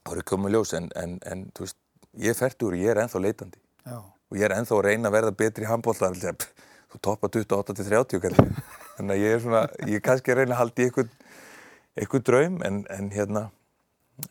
[0.08, 1.78] þá er ég komið ljós en, en, en þú veist,
[2.24, 3.60] ég er færtur og ég er ennþá leitandi.
[3.88, 4.00] Já.
[4.00, 6.10] og ég er ennþá að reyna að verða betri í handbólta
[6.88, 8.48] þú toppa 28-30 kannski.
[8.98, 11.14] Þannig að ég er svona ég er kannski að reyna að halda í eitthvað,
[11.98, 13.46] eitthvað draum en, en hérna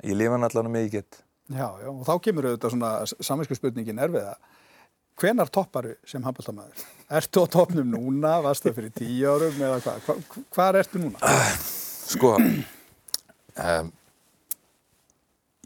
[0.02, 2.88] ég lifa hann allan mig ég get Já, já, og þá kemur auðvitað svona
[3.22, 4.32] saminsku spurningin erfiða.
[5.14, 6.80] Hvenar topparu sem handbóltamæður?
[7.20, 8.32] Ertu á toppnum núna?
[8.42, 10.00] Varst það fyrir tíu árum eða hvað?
[10.08, 11.36] Hva, hvað ertu núna?
[12.06, 13.88] sko um,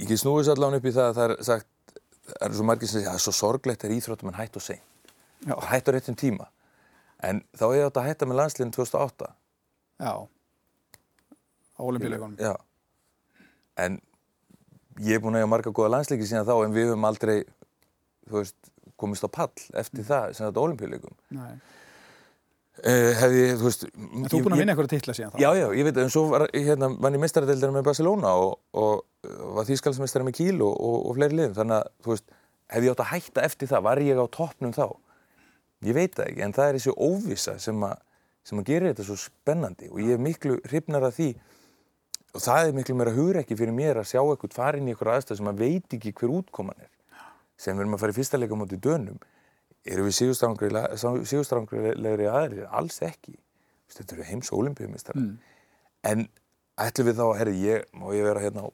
[0.01, 1.69] ég get snúið sér allan upp í það að það er sagt
[2.31, 4.65] það eru svo margir sem segja að svo sorglegt er íþróttum en hætt og
[5.57, 6.49] og hætt á réttum tíma
[7.27, 9.31] en þá átt að hætta með landsliðin 2008
[10.01, 10.13] Já.
[11.77, 12.37] Á olimpíuleikunum.
[12.41, 12.55] Já.
[13.81, 13.99] En
[15.01, 17.37] ég er búinn að eiga marga góða landsleiki síðan þá en við höfum aldrei,
[18.33, 18.57] veist,
[19.01, 21.15] komist á pall eftir það sem þetta olimpíuleikum.
[21.37, 21.53] Nei.
[22.81, 23.83] Uh, hefði, þú veist...
[23.93, 25.41] En þú er búin að vinna einhverja titla síðan þá?
[25.43, 29.27] Já, já, ég veit, en svo var, hérna, vann ég mestaradeildar með Barcelona og, og
[29.59, 32.33] var þýskalsmeistari með Kíl og, og, og fleiri liðum, þannig að, þú veist,
[32.73, 34.87] hefði ég átt að hætta eftir það, var ég á toppnum þá?
[35.87, 37.97] Ég veit það ekki, en það er þessi óvissa sem að,
[38.45, 41.31] sem að gera þetta svo spennandi og ég er miklu hrifnar af því
[42.35, 45.41] og það er miklu meira hugrekki fyrir mér að sjá eitthvað farin í eitthvað aðstæð
[45.41, 46.91] sem að veit ekki hver útkoman er.
[47.61, 49.17] Sem við erum að fara í fyrsta leika móti dönum,
[49.85, 50.17] erum við
[51.33, 52.69] sigurstrangrilegri aðrir?
[52.69, 53.35] Alls ekki.
[53.91, 55.19] Þetta eru heims olimpíumistar.
[55.19, 55.33] Mm.
[56.07, 56.29] En
[56.81, 58.71] ætlum við þá að, herri, ég, má ég vera hérna á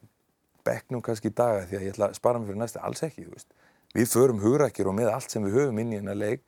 [0.66, 3.26] bekknum kannski í daga því að ég ætla að spara mig fyrir næsta, alls ekki.
[3.96, 6.44] Við förum hugrækjur og með allt sem við höfum inn í hennar leik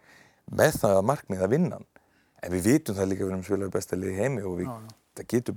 [0.51, 1.87] með það að markmið að vinna hann.
[2.43, 4.69] En við vitum það líka að við erum spilaði besta lið í heimi og við,
[4.69, 4.97] Já, já.
[5.19, 5.57] það getur,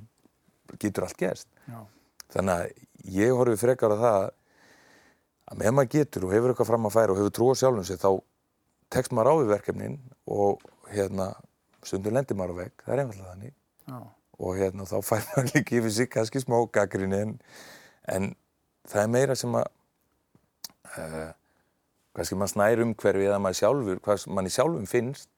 [0.82, 1.47] getur allt gerst.
[1.69, 1.80] Já.
[2.32, 4.19] Þannig að ég horfi frekar á það
[5.51, 7.86] að með maður getur og hefur eitthvað fram að færa og hefur trú á sjálfum
[7.88, 8.10] sig þá
[8.91, 9.97] tekst maður á við verkefnin
[10.32, 11.27] og hérna
[11.84, 13.54] stundum lendir maður á vegg, það er einfallega þannig
[13.91, 13.99] Já.
[14.41, 17.34] og hérna þá fær maður líka yfir sig kannski smá gaggrinni en,
[18.15, 18.30] en
[18.88, 19.67] það er meira sem að
[20.97, 21.30] uh,
[22.15, 25.30] kannski maður snær umhverfi eða maður sjálfur, hvað manni sjálfum finnst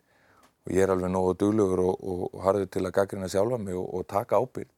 [0.63, 3.77] og ég er alveg nógu duglegur og, og, og harður til að gaggrina sjálfa mig
[3.77, 4.71] og, og taka ábyrgð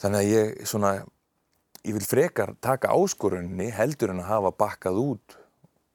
[0.00, 0.94] þannig að ég svona
[1.84, 5.36] ég vil frekar taka áskorunni heldur en að hafa bakkað út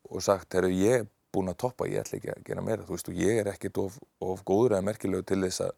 [0.10, 2.96] og sagt, herru, ég er búinn að toppa, ég ætla ekki að gera meira, þú
[2.96, 5.74] veist, og ég er ekkit of, of góður eða merkilegu til þess að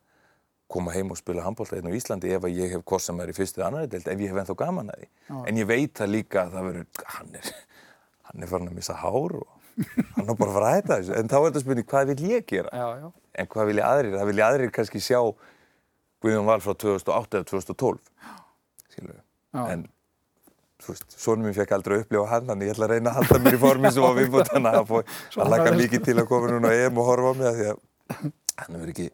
[0.68, 3.36] koma heim og spila handbólta hérna á Íslandi ef að ég hef sem er í
[3.36, 5.08] fyrstu eða annari deild, ef ég hef ennþá gaman að því.
[5.30, 5.38] Já.
[5.48, 7.52] En ég veit það líka að það verður, hann er,
[8.28, 9.48] hann er farin að missa hár og
[10.16, 11.16] hann er bara að fara að hætta þessu.
[11.20, 12.74] En þá er þetta spurning, hvað vil ég gera?
[12.74, 13.12] Já, já.
[13.38, 14.18] En hvað vilja aðrir?
[14.18, 15.20] Það vilja aðrir kannski sjá
[16.24, 18.00] Guðjón Val frá 2008 eða 2012,
[18.90, 19.20] skilur
[19.56, 19.62] Já.
[19.72, 19.86] En,
[20.84, 23.20] þú veist, sonum minn fekk aldrei að upplifa hann, þannig ég ætla að reyna að
[23.22, 26.74] halda mér í formi sem var viðbútt hann að laka mikið til að koma núna
[26.74, 27.80] á EM og horfa á mig því að
[28.58, 29.08] hann hefur ekki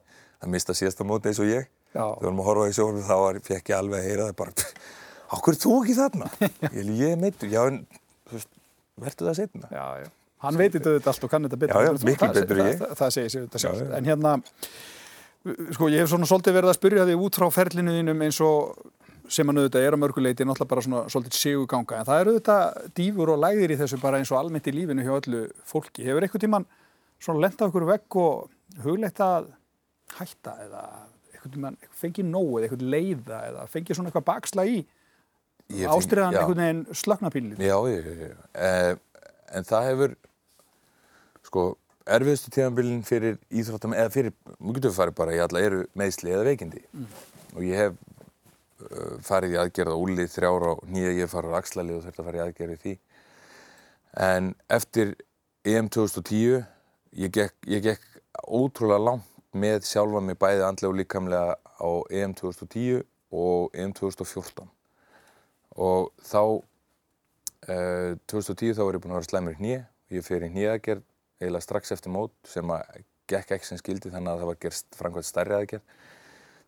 [0.44, 1.70] að mista síðasta móti eins og ég.
[1.94, 2.04] Já.
[2.04, 4.38] Þegar við varum að horfa í sjónum þá var, fekk ég alveg að heyra það
[4.42, 4.68] bara,
[5.38, 6.32] okkur er þú ekki þarna?
[6.80, 8.03] ég, ég er meittur, já en, þú
[9.02, 9.70] verður það setna?
[9.74, 10.10] Já, já.
[10.44, 11.78] Hann veit þetta auðvitað allt og kann þetta betur.
[11.78, 12.82] Já, já, miklu betur en það, ég.
[12.82, 13.80] það, það segir sér þetta sjálf.
[13.80, 13.94] Já, já.
[13.98, 14.34] En hérna,
[15.78, 18.90] sko, ég hef svona svolítið verið að spyrja þig út frá ferlinu þínum eins og
[19.32, 22.00] sem hann auðvitað er á mörguleiti náttúrulega bara svona svolítið siguganga.
[22.02, 25.06] En það eru auðvitað dýfur og lægðir í þessu bara eins og almennt í lífinu
[25.08, 26.04] hjá öllu fólki.
[26.04, 26.68] Hefur eitthvað tíman
[27.24, 29.48] svona lent á ykkur vegg og hugleitt að
[30.18, 30.84] hætta eða
[31.32, 34.90] eitthvað tíman fengið nóg eða eitthvað leiða eða fengið svona eitthvað baksla í Ég
[35.94, 37.64] ástriðan einhvern veginn slöknapínlið?
[37.64, 38.38] Já, já, já, já.
[38.68, 38.94] Eh,
[39.58, 40.16] en það hefur,
[41.50, 41.66] sko,
[42.18, 46.48] erfiðustu tíðanbílinn fyrir íþróttam, eða fyrir, mjög getur farið bara í alla eru meðsli eða
[46.50, 46.84] veikindi.
[47.54, 51.60] Og ég hef uh, farið í aðgerð á úlið þrjára og nýja ég farið á
[51.62, 52.96] axlalið og þurft að fara í aðgerð í því.
[54.28, 55.16] En eftir
[55.64, 56.66] EM 2010,
[57.24, 58.10] ég gekk, ég gekk
[58.44, 64.66] ótrúlega langt með sjálfa mig bæði andlega og líkamlega á EM 2010 og EM 2014
[65.76, 70.28] og þá uh, 2010 þá var ég búinn að vera slæmur í hnið og ég
[70.28, 71.04] fyrir í hniðagerð
[71.44, 74.98] eiginlega strax eftir mót sem að gekk ekki sem skildi þannig að það var gerst
[74.98, 75.96] framkvæmt stærri aðgerð.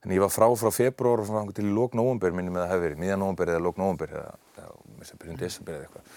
[0.03, 2.85] Þannig ég var frá frá februar og frá til lók nógumber minnum að það hefði
[2.85, 6.11] verið, miðjan nógumber eða lók nógumber eða, eða byrjun desember eða eitthvað.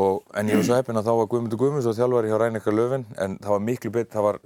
[0.00, 2.74] Og en ég var svo heppinn að þá var Guðmundur Guðmunds og þjálfari hjá Rænekar
[2.76, 4.40] Löfven en það var miklu bett, það var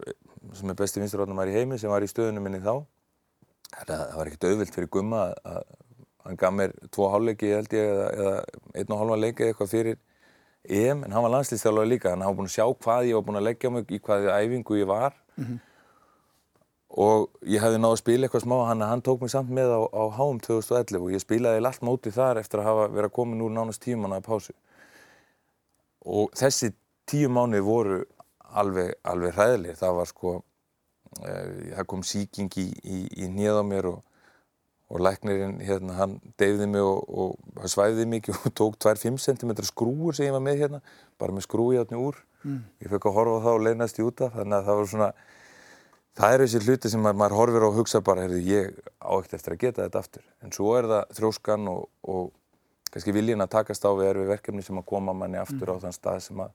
[0.56, 2.84] sem er besti vinsturátnumar í heimi sem var í stöðunum minni þá.
[3.74, 5.64] Það var ekkert auðvilt fyrir Guðma að
[6.24, 8.34] hann gaf mér tvo hálfleiki held ég eða, eða
[8.80, 10.00] einn og hálfa leiki eitthvað fyrir
[10.64, 13.40] EM en hann var landslýstjálfari líka hann hafa búin að sjá hvað ég var búin
[13.40, 15.16] að leggja mig í hvaðið æfingu ég var.
[15.36, 15.58] Mm -hmm.
[17.04, 19.80] og ég hefði náðu að spila eitthvað smá hann hann tók mig samt með á,
[19.92, 23.36] á HM 2011 og ég spilaði allt móti þar eftir að hafa verið að koma
[23.36, 24.52] núr nánast tíman að pásu.
[26.04, 26.72] Og þessi
[27.06, 28.04] tíu mánuði voru
[28.54, 30.44] alveg, alveg hræðileg það var sko
[31.26, 34.02] eh, það kom síking í, í, í nýða mér og,
[34.92, 40.16] og læknirinn hérna hann deyfði mig og, og svæðiði mikið og tók 2-5 cm skrúur
[40.16, 40.82] sem ég var með hérna
[41.20, 42.60] bara með skrúi átni úr mm.
[42.84, 45.10] ég fekk að horfa á það og leynast í útaf þannig að það var svona
[46.14, 49.12] það eru þessi hluti sem maður, maður horfir á og hugsa bara heyrðu ég á
[49.16, 52.28] ekkert eftir að geta þetta aftur en svo er það þróskan og, og
[52.92, 55.80] kannski viljin að takast á við erfi verkefni sem að koma manni aftur mm.
[55.80, 56.52] á þann stað sem að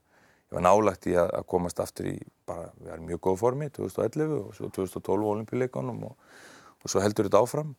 [0.50, 2.16] ég var nálagt í að, að komast aftur í
[2.48, 6.32] bara, við erum mjög góð formi 2011 og svo 2012 olimpíuleikonum og,
[6.80, 7.74] og svo heldur þetta áfram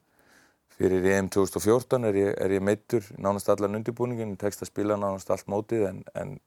[0.82, 5.30] fyrir EM 2014 er ég, er ég meittur nánast allan undirbúningin, tekst að spila nánast
[5.34, 6.38] allt mótið en, en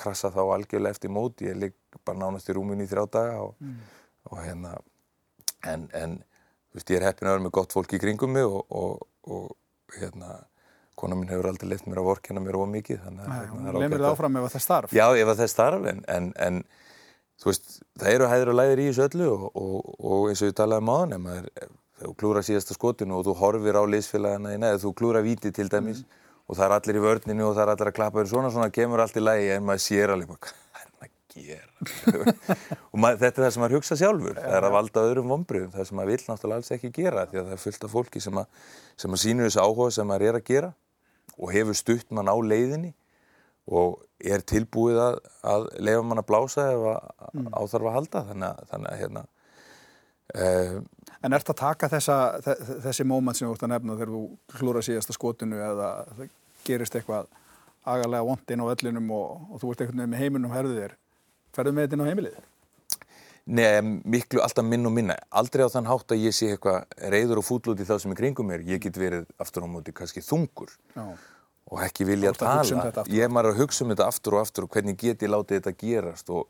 [0.00, 3.56] krasa þá algjörlega eftir móti, ég ligg bara nánast í rúminni í þrjá daga og,
[3.60, 3.80] mm.
[4.30, 4.76] og hérna
[5.68, 6.20] en, en
[6.70, 9.98] þú veist ég er heppin að vera með gott fólk í kringum mig og, og
[9.98, 10.38] hérna
[11.00, 14.60] kona mín hefur aldrei leitt mér að vorkina mér ómikið Lemur það áfram ef það
[14.60, 14.94] er starf?
[14.94, 16.62] Já, ef það er starf en, en, en
[17.40, 17.70] þú veist,
[18.00, 20.92] það eru hæðir og læðir í þessu öllu og, og, og eins og við talaðum
[20.92, 21.30] á þann
[22.00, 25.52] þegar þú klúra síðasta skotinu og þú horfir á liðsfélagana þín eða þú klúra víti
[25.52, 26.18] til dæmis mm.
[26.48, 28.72] og það er allir í vörninu og það er allir að klappa þér svona, svona
[28.72, 32.30] kemur allt í lægi en maður sér alveg hvað er maður að gera
[32.90, 35.74] og maður, þetta er það sem maður hugsa sjálfur það er að valda öðrum vombriðum
[35.74, 38.24] það sem maður vil náttúrulega alls ekki gera því að það er fullt af fólki
[38.24, 38.64] sem að,
[39.04, 40.72] sem að sínu þessu áhuga sem maður er að gera
[41.36, 42.94] og hefur stutt mann á leiðinni
[43.70, 46.86] og er tilbúið að, að leifa mann að blása ef
[47.36, 47.52] mm.
[47.54, 49.22] áþarf að halda þannig að, þannig að hérna
[50.34, 50.80] uh,
[51.20, 52.16] En ert að taka þessa,
[52.84, 54.22] þessi móment sem þú ert að nefna þegar þú
[54.56, 56.30] klúra síðasta skotinu eða það
[56.64, 57.28] gerist eitthvað
[57.90, 60.96] agalega vond inn á öllinum og, og þú ert eitthvað með heiminum herðið þér
[61.56, 62.40] ferðu með þetta inn á heimilið?
[63.50, 63.66] Nei,
[64.14, 67.46] miklu alltaf minn og minna aldrei á þann hátt að ég sé eitthvað reyður og
[67.48, 70.22] fúll út í það sem er kringum mér ég get verið aftur á móti kannski
[70.24, 71.08] þungur Já
[71.70, 72.84] og ekki vilja að tala.
[72.90, 75.30] Um ég er maður að hugsa um þetta aftur og aftur og hvernig get ég
[75.30, 76.48] látið þetta gerast og,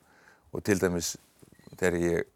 [0.50, 1.14] og til dæmis
[1.76, 2.30] þegar ég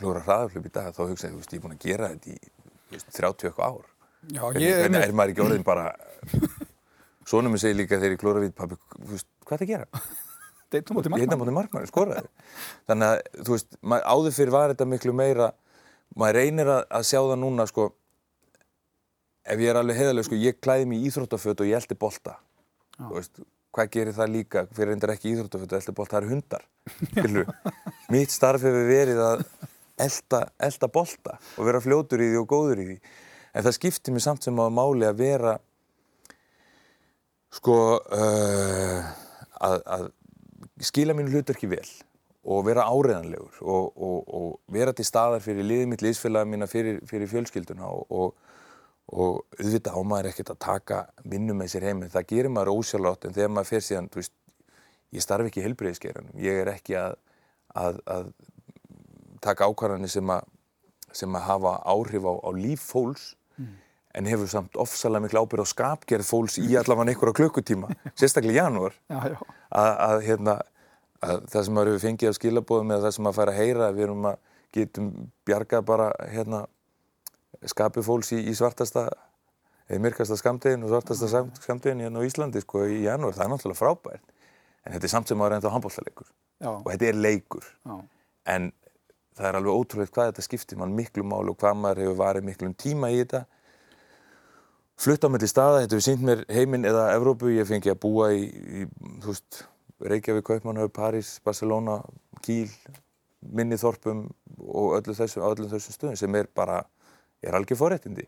[0.00, 2.52] hljóður að hraðaflöp í dag þá hugsa ég, ég er búin að gera þetta í
[2.94, 3.90] veist, 30 eitthvað ár.
[4.24, 5.88] Já, ég, hvernig er maður ekki orðin bara,
[7.28, 8.78] svona mér segir líka þegar ég klóra við, pabbi,
[9.10, 10.04] veist, hvað er það að gera?
[10.74, 11.28] Deittum átti markmann.
[11.28, 12.30] Deittum átti markmann, skoraði.
[12.88, 15.50] Þannig að, þú veist, áður fyrir var þetta miklu meira,
[16.18, 17.90] maður reynir að, að sjá það núna, sko,
[19.44, 22.38] ef ég er alveg heiðalega, sko, ég klæði mér í íþróttaföt og ég eldi bolta.
[22.96, 26.34] Þú veist, hvað gerir það líka fyrir reyndar ekki íþróttaföt og eldi bolta, það eru
[26.34, 26.66] hundar.
[28.14, 29.46] Mitt starf hefur verið að
[30.00, 32.96] elda, elda bolta og vera fljótur í því og góður í því.
[33.54, 35.54] En það skiptir mér samt sem á máli að vera,
[37.54, 39.12] sko, uh,
[39.62, 40.08] að, að
[40.82, 41.86] skila mínu hlutarki vel
[42.44, 46.98] og vera áreðanlegur og, og, og vera til staðar fyrir liðið mitt, liðsfélaga mína, fyrir,
[47.08, 48.34] fyrir fjölskylduna og
[49.12, 53.36] og auðvitað ámaður ekkert að taka vinnu með sér heiminn, það gerir maður ósjálfrátt en
[53.36, 54.34] þegar maður fer síðan, þú veist
[55.14, 57.18] ég starf ekki í helbreyðiskerunum, ég er ekki að,
[57.76, 58.30] að, að
[59.44, 60.34] taka ákvarðanir sem
[61.14, 63.26] sem að hafa áhrif á, á líf fólks
[63.56, 63.72] mm.
[64.18, 68.58] en hefur samt ofsalega miklu ábyrð á skapgerð fólks í allavega einhverja klukkutíma, sérstaklega í
[68.58, 68.96] janúar.
[69.10, 70.56] Að, að hérna
[71.24, 73.90] að það sem maður hefur fengið á skilabóðum eða það sem maður fær að heyra,
[73.94, 74.40] við erum að
[74.74, 75.10] getum
[75.46, 76.64] bjargað bara hérna
[77.70, 79.06] skapi fólks í, í svartasta
[79.88, 83.80] eða myrkasta skamdegin og svartasta skamdegin hérna á Íslandi sko í janúar, það er náttúrulega
[83.80, 84.32] frábært
[84.84, 86.32] en þetta er samt sem að það er ennþá handbóltaleikur
[86.70, 87.68] og þetta er leikur.
[87.84, 87.94] Já.
[88.54, 88.72] en
[89.34, 92.48] það er alveg ótrúlega hvað þetta skiptir mann miklu mál og hvað maður hefur varið
[92.48, 93.44] miklu tíma í þetta.
[95.04, 98.28] Flutt á melli staða, þetta hefur sínt mér heiminn eða Evrópu, ég fengi að búa
[98.34, 98.84] í, í
[99.24, 99.64] þú veist,
[100.04, 101.98] Reykjavík, Kaupmannhau, París, Barcelona,
[102.44, 102.70] Kíl
[103.44, 104.26] Minniþorpum
[104.64, 106.82] og öllu þessum, öllu þessum stöðum sem er bara
[107.44, 108.26] er algjör fóréttindi.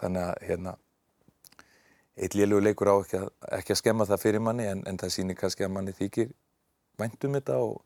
[0.00, 0.74] Þannig að hérna,
[2.18, 5.14] eitt liðlugur leikur á ekki að, ekki að skemma það fyrir manni en, en það
[5.14, 6.34] sýnir kannski að manni þykir
[7.00, 7.78] væntum þetta og,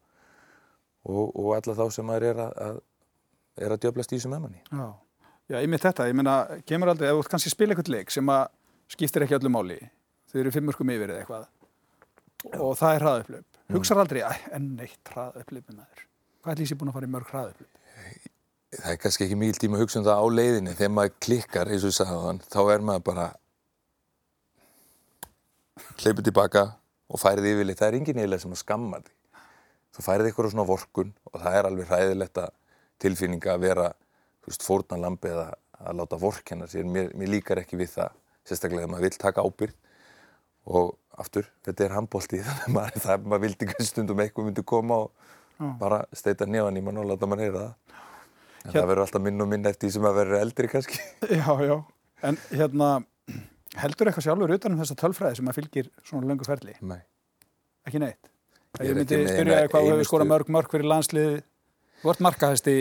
[1.09, 2.81] og, og alla þá sem maður er að, að,
[3.65, 4.65] er að djöblast í þessu með manni.
[4.71, 4.89] Já,
[5.53, 8.35] já ég með þetta, ég meina, kemur aldrei, ef þú kannski spila eitthvað leik sem
[8.35, 8.45] að
[8.95, 9.79] skiptir ekki öllu máli,
[10.31, 11.49] þau eru fimmurkum yfir eða eitthvað
[12.55, 13.47] og það er hraðauplöp.
[13.59, 13.75] Mm.
[13.75, 14.23] Hugsar aldrei,
[14.55, 16.07] en neitt hraðauplöp með þér.
[16.45, 17.75] Hvað er lísið búin að fara í mörg hraðauplöp?
[18.79, 20.75] Það er kannski ekki mikil tíma að hugsa um það á leiðinni.
[20.77, 23.27] Þegar maður klikkar, eins og þann, þá er maður bara
[25.99, 26.65] hleypið tilbaka
[27.09, 27.81] og færið yfirleitt.
[27.81, 29.15] Það er engin eiginlega sem að skamma því.
[29.99, 32.53] Þú færið ykkur svona vorkun og það er alveg hræðilegt að
[33.03, 33.89] tilfinninga að vera
[34.49, 36.87] fórnalambi eða að láta vorkenna sér.
[36.87, 38.15] Mér, mér líkar ekki við það,
[38.47, 39.75] sérstaklega þegar maður vil taka ábyrg
[40.69, 45.03] og aftur, þetta er handbólti þannig að maður, það, maður vildi stundum eitthvað myndi koma
[45.05, 45.69] og Já.
[45.81, 47.77] bara steita nefn í mann og láta mann heyra það.
[48.59, 50.99] En hérna, það verður alltaf minn og minn eftir því sem að verður eldri kannski.
[51.41, 51.77] Já, já.
[52.29, 52.89] En hérna,
[53.79, 56.75] heldur eitthvað sjálfur utanum þessa tölfræði sem að fylgir svona löngu ferli?
[56.87, 57.01] Nei.
[57.87, 58.31] Ekki neitt?
[58.79, 61.37] Ég, ég myndi spyrja þig hvað hefur skorað mörg mörg fyrir landsliði.
[62.03, 62.77] Þú ert markahæsti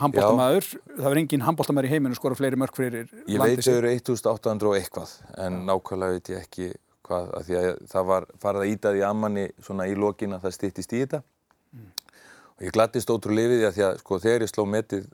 [0.00, 0.70] handbóltamæður.
[0.88, 3.30] Það verður engin handbóltamæður í heiminu skorað fleiri mörg fyrir landið.
[3.34, 5.14] Ég veit þau eru 1800 og eitthvað
[5.46, 6.72] en nákvæmlega veit ég ekki
[7.06, 7.32] hvað.
[7.48, 10.94] Því að það var farið að ítaði í ammanni svona í lokin að það stýttist
[10.94, 11.22] í þetta.
[11.74, 11.92] Mm
[12.56, 15.08] og ég glattist ótrúlega við því að því að sko þegar ég sló metið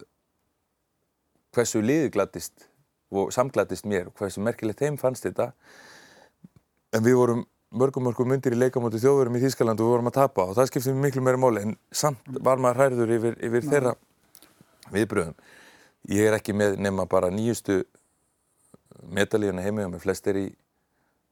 [1.53, 2.68] hversu liði glattist
[3.12, 5.51] og samglattist mér og hversu merkilegt þeim fannst þetta
[6.94, 10.18] en við vorum mörgum mörgum myndir í leikamóti þjóðurum í Þýskaland og við vorum að
[10.18, 13.94] tapa og það skipti miklu meira móli en samt var maður hærður yfir, yfir þeirra
[14.92, 15.37] viðbröðum.
[16.12, 17.82] Ég er ekki með nema bara nýjustu
[19.08, 20.46] medalíuna heimega með flestir í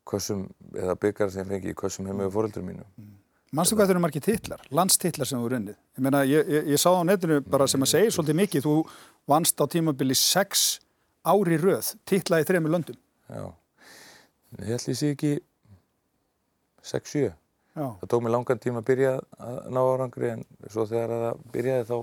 [0.08, 2.86] kössum eða byggar sem fengi í kössum heimega fóröldur mínu.
[2.96, 3.16] Mm.
[3.50, 5.78] Manstu hvað þetta eru margir titlar, landstitlar sem þú er unnið?
[5.98, 8.74] Ég meina, ég, ég, ég sá á netinu bara sem að segja svolítið mikið, þú
[9.30, 10.68] vannst á tímabili sex
[11.26, 13.00] ári röð, titlaði þrejum í löndum.
[13.26, 13.42] Já,
[14.60, 15.32] ég held ég sé ekki
[16.86, 17.30] 6-7.
[17.74, 21.86] Það tók mér langan tíma að byrja að ná árangri en svo þegar það byrjaði
[21.88, 21.96] þá,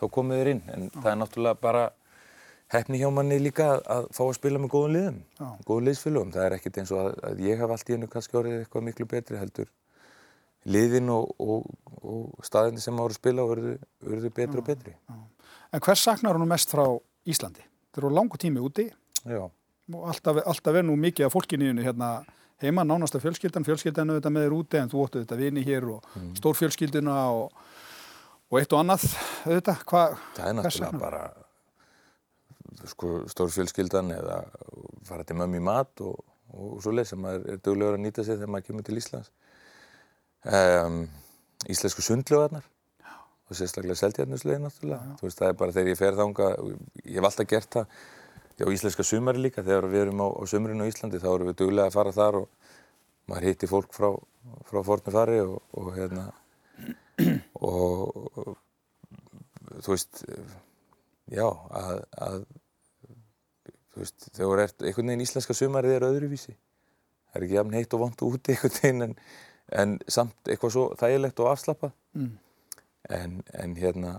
[0.00, 0.62] þá komið þér inn.
[0.74, 0.94] En Já.
[1.00, 1.84] það er náttúrulega bara
[2.74, 5.48] hefni hjá manni líka að fá að spila með góðum liðum, Já.
[5.66, 6.34] góðum liðsfylgum.
[6.36, 8.86] Það er ekkert eins og að, að ég haf allt í hennu kannski orðið eitthvað
[8.88, 9.72] miklu betri heldur
[10.64, 11.66] liðin og, og,
[12.00, 14.94] og staðinni sem ára að spila verður betri og betri.
[14.94, 15.18] Já.
[15.74, 16.86] En hvers saknar hún mest frá
[17.28, 17.64] Íslandi?
[17.92, 18.86] Það eru langu tími úti
[19.26, 19.44] Já.
[19.44, 22.10] og alltaf, alltaf er nú mikið af fólkinniðinu hérna
[22.62, 25.88] heima, nánast af fjölskyldan, fjölskyldan auðvitað með þér úti en þú óttu auðvitað vini hér
[25.96, 26.34] og mm.
[26.40, 27.64] stórfjölskylduna og,
[28.50, 29.08] og eitt og annað
[29.44, 29.82] auðvitað.
[29.90, 30.04] Hva,
[30.36, 31.24] það er náttúrulega bara
[32.90, 34.42] sko, stórfjölskyldan eða
[35.08, 36.20] fara til mömmi mat og,
[36.54, 39.32] og svo leið sem maður er dögulegur að nýta sig þegar maður kemur til Íslands
[40.44, 41.02] um,
[41.70, 42.66] íslensku sundljóðarnar
[43.44, 45.16] og sérstaklega seltjarnuslegin náttúrulega.
[45.18, 46.50] Þú veist, það er bara þegar ég fer þánga,
[47.04, 47.98] ég hef alltaf gert það,
[48.60, 51.60] já, íslenska sumari líka, þegar við erum á, á sumrinu á Íslandi þá erum við
[51.62, 52.74] duglega að fara þar og
[53.30, 54.10] maður hitti fólk frá,
[54.68, 56.26] frá fornu fari og, og hérna,
[57.60, 58.52] og
[59.80, 60.24] þú veist,
[61.32, 62.38] já, að, að
[63.94, 66.54] þú veist, þegar ert, einhvern veginn íslenska sumarið er öðruvísi.
[67.32, 69.18] Það er ekki jafn heitt og vant úti einhvern veginn en
[69.72, 72.30] en samt eitthvað svo þægilegt og afslappað mm.
[73.16, 74.14] en, en hérna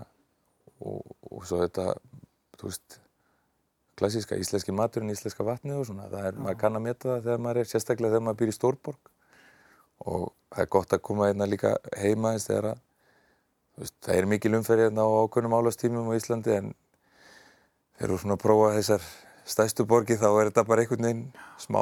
[0.80, 1.92] og, og svo þetta
[2.58, 2.98] þú veist
[3.96, 6.08] klassíska íslenski maturinn, íslenska vatni og svona.
[6.12, 6.44] Það er, ja.
[6.44, 9.12] maður kann að meta það þegar maður er sérstaklega þegar maður býr í Stórborg.
[10.06, 12.82] Og það er gott að koma einna líka heima eins þegar að
[13.80, 16.72] veist, það er mikil umferð hérna á ákveðnum álastímum á Íslandi en
[17.96, 19.08] þegar þú svona prófa þessar
[19.46, 21.26] stæstu borgi þá er þetta bara einhvern veginn
[21.62, 21.80] smá,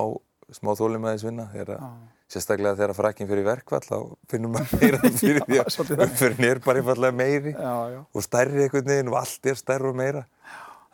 [0.54, 1.48] smá þólum aðeins vinna.
[1.52, 1.88] Þegar að
[2.34, 3.96] sérstaklega þegar frækinn fyrir verkvall þá
[4.30, 8.00] finnum maður meira fyrir því að umfyrin er bara einfallega meiri já, já.
[8.02, 10.24] og stærri einhvern veginn og allt er stærri og meira.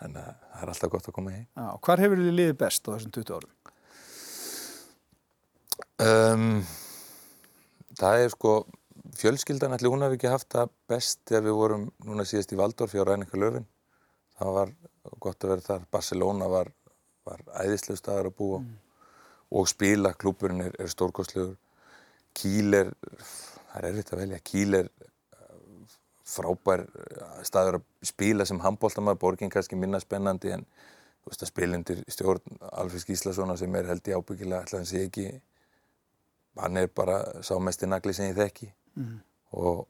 [0.01, 1.49] Þannig að það er alltaf gott að koma heim.
[1.87, 3.57] Hvar hefur þið liðið best á þessum 20 árum?
[6.01, 6.47] Um,
[8.01, 8.55] það er sko
[9.21, 12.95] fjölskyldan ætli hún hafi ekki haft það best þegar við vorum núna síðast í Valdorf
[12.95, 13.67] hjá Rænika Löfin
[14.41, 14.73] það var
[15.21, 15.89] gott að vera þar.
[15.93, 16.71] Barcelona var,
[17.29, 18.61] var æðislega staðar að búa.
[18.63, 18.79] Mm.
[19.51, 21.57] Og spila, klúpurinn er, er stórkostlegur.
[22.37, 24.91] Kíl er það er erfitt að velja, Kíl er
[26.31, 31.53] frábær uh, staður að spila sem handbóltamæður borgin kannski minna spennandi en þú veist að
[31.53, 35.27] spilindir stjórn Alfred Gíslason sem er held í ábyggilega alltaf hans ég ekki
[36.61, 39.19] hann er bara sá mest í nagli sem ég þekki mm.
[39.61, 39.85] og,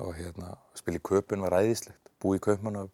[0.00, 2.86] og hérna spil í köpun var æðislegt búi í köpmann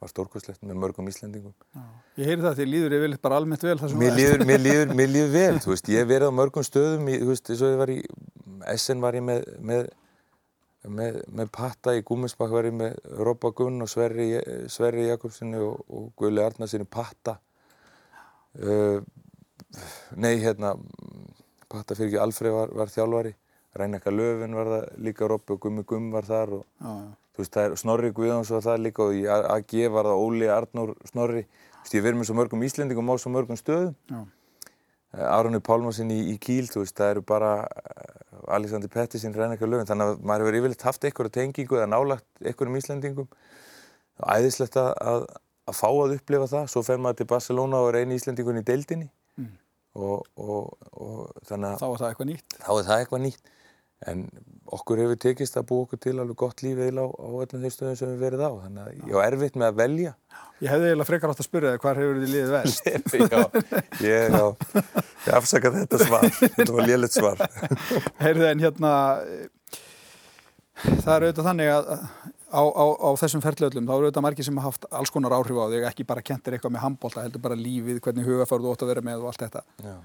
[0.00, 1.52] var stórkvæslegt með mörgum Íslandingum.
[1.76, 1.82] Já.
[2.22, 5.10] Ég heyri það að þið líður yfir bara almennt vel mér líður, mér líður, mér
[5.12, 7.92] líður vel, þú veist, ég hef verið á mörgum stöðum, ég, þú veist, ég var
[7.92, 7.98] í,
[8.76, 9.90] SN var ég með, með,
[10.88, 14.30] með, með Patta í ég með Robba Gunn og Sverri,
[14.68, 17.38] Sverri Jakobssoni og, og Guðli Arnarsinni Patta.
[18.60, 19.00] Uh,
[20.16, 20.74] nei, hérna,
[21.70, 23.34] Patta fyrir ekki, Alfred var, var þjálfari,
[23.78, 27.10] Rænekka Löfin var það líka Robby og Gummi Gumm var þar og Já, já.
[27.36, 30.48] þú veist, það er Snorri Guðjóns var það líka og í AG var það Óli
[30.50, 34.24] Arnór Snorri þú veist, ég verið með svo mörgum Íslendingum á svo mörgum stöðum Já.
[35.16, 38.18] Aronu Pálmarsson í, í Kíl, þú veist, það eru bara eh,
[38.54, 42.78] Alexander Pettersson, Rænekka Löfin þannig að maður hefur yfirleitt haft einhverja tengingu eða nálagt einhverjum
[42.78, 43.28] Íslendingum
[44.36, 45.24] æðislegt að, að,
[45.70, 48.66] að fá að upplifa það, svo fer maður til Barcelona og er eini Íslendingun í
[48.66, 49.52] deildinni Mm.
[49.96, 52.54] og, og, og þannig að Þá var það eitthvað nýtt.
[52.60, 53.50] þá er það eitthvað nýtt
[54.08, 54.22] en
[54.70, 57.74] okkur hefur tekist að búa okkur til alveg gott líf eða á, á öllum þeim
[57.74, 60.14] stöðum sem við verið á þannig að ég á erfitt með að velja
[60.60, 62.88] Ég hefði eiginlega frekar átt að spyrja þig hvar hefur þið liðið verst.
[63.32, 63.40] já,
[64.04, 64.82] ég, já,
[65.24, 67.40] ég afsaka þetta svar þetta var lélitt svar
[68.24, 68.92] Heyrðu en hérna,
[71.00, 71.90] það er auðvitað þannig að
[72.50, 75.60] á, á, á þessum ferðlöðlum þá eru auðvitað margir sem hafa haft alls konar áhrif
[75.60, 78.84] á þig, ekki bara kentir eitthvað með handbólta, heldur bara lífið, hvernig hugafærðu þú ótt
[78.84, 79.64] að vera með og allt þetta.
[79.84, 79.96] já.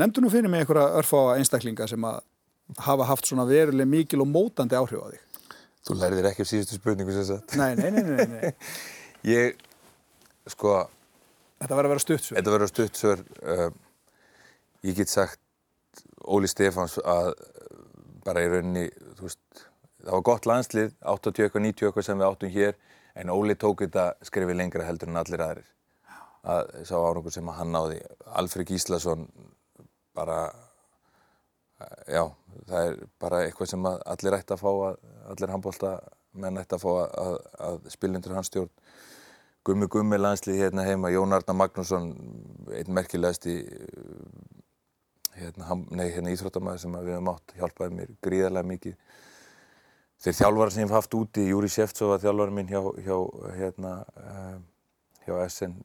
[0.00, 2.22] Nefndu nú fyrir mig einhverja örfá einstaklinga sem að
[2.86, 5.22] hafa haft svona veruleg mikil og mótandi áhrif á þig.
[5.86, 8.52] þú lærðir ekki af síðustu spurningu sem sagt Nei, nei, nei, nei, nei.
[9.36, 9.56] ég,
[10.50, 10.82] sko
[11.62, 12.34] Þetta verður að vera stutt svo.
[12.34, 13.68] Þetta verður stutt svör uh,
[14.82, 15.38] ég get sagt
[16.26, 17.28] Óli Stefáns að
[18.26, 18.88] bara í rauninni
[19.18, 19.62] þú veist,
[20.02, 22.74] það var gott landslið 80 eitthvað, 90 eitthvað sem við áttum hér
[23.22, 25.70] en Óli tók þetta skrifið lengra heldur en allir aðrir
[26.42, 27.98] að sá árangur sem að hann náði
[28.40, 29.28] Alfred Gíslason
[30.18, 30.40] bara
[32.10, 32.24] já,
[32.68, 35.00] það er bara eitthvað sem að allir ætti að fá að,
[35.34, 35.94] allir handbólta
[36.32, 37.34] menn ætti að fá að, að,
[37.68, 38.72] að spilindur hans stjórn
[39.62, 42.08] Gummi Gummi landslið hérna heima, Jón Arnar Magnússon,
[42.74, 43.60] einn merkilegast í
[45.36, 48.96] hérna, nei, hérna íþróttamæður sem að við hefum átt, hjálpaði mér gríðarlega mikið.
[50.22, 53.16] Þeir þjálfara sem ég hef haft úti, Júri Sjeftsov var þjálfara minn hjá, hjá,
[53.54, 54.58] hérna, uh,
[55.28, 55.78] hjá SN,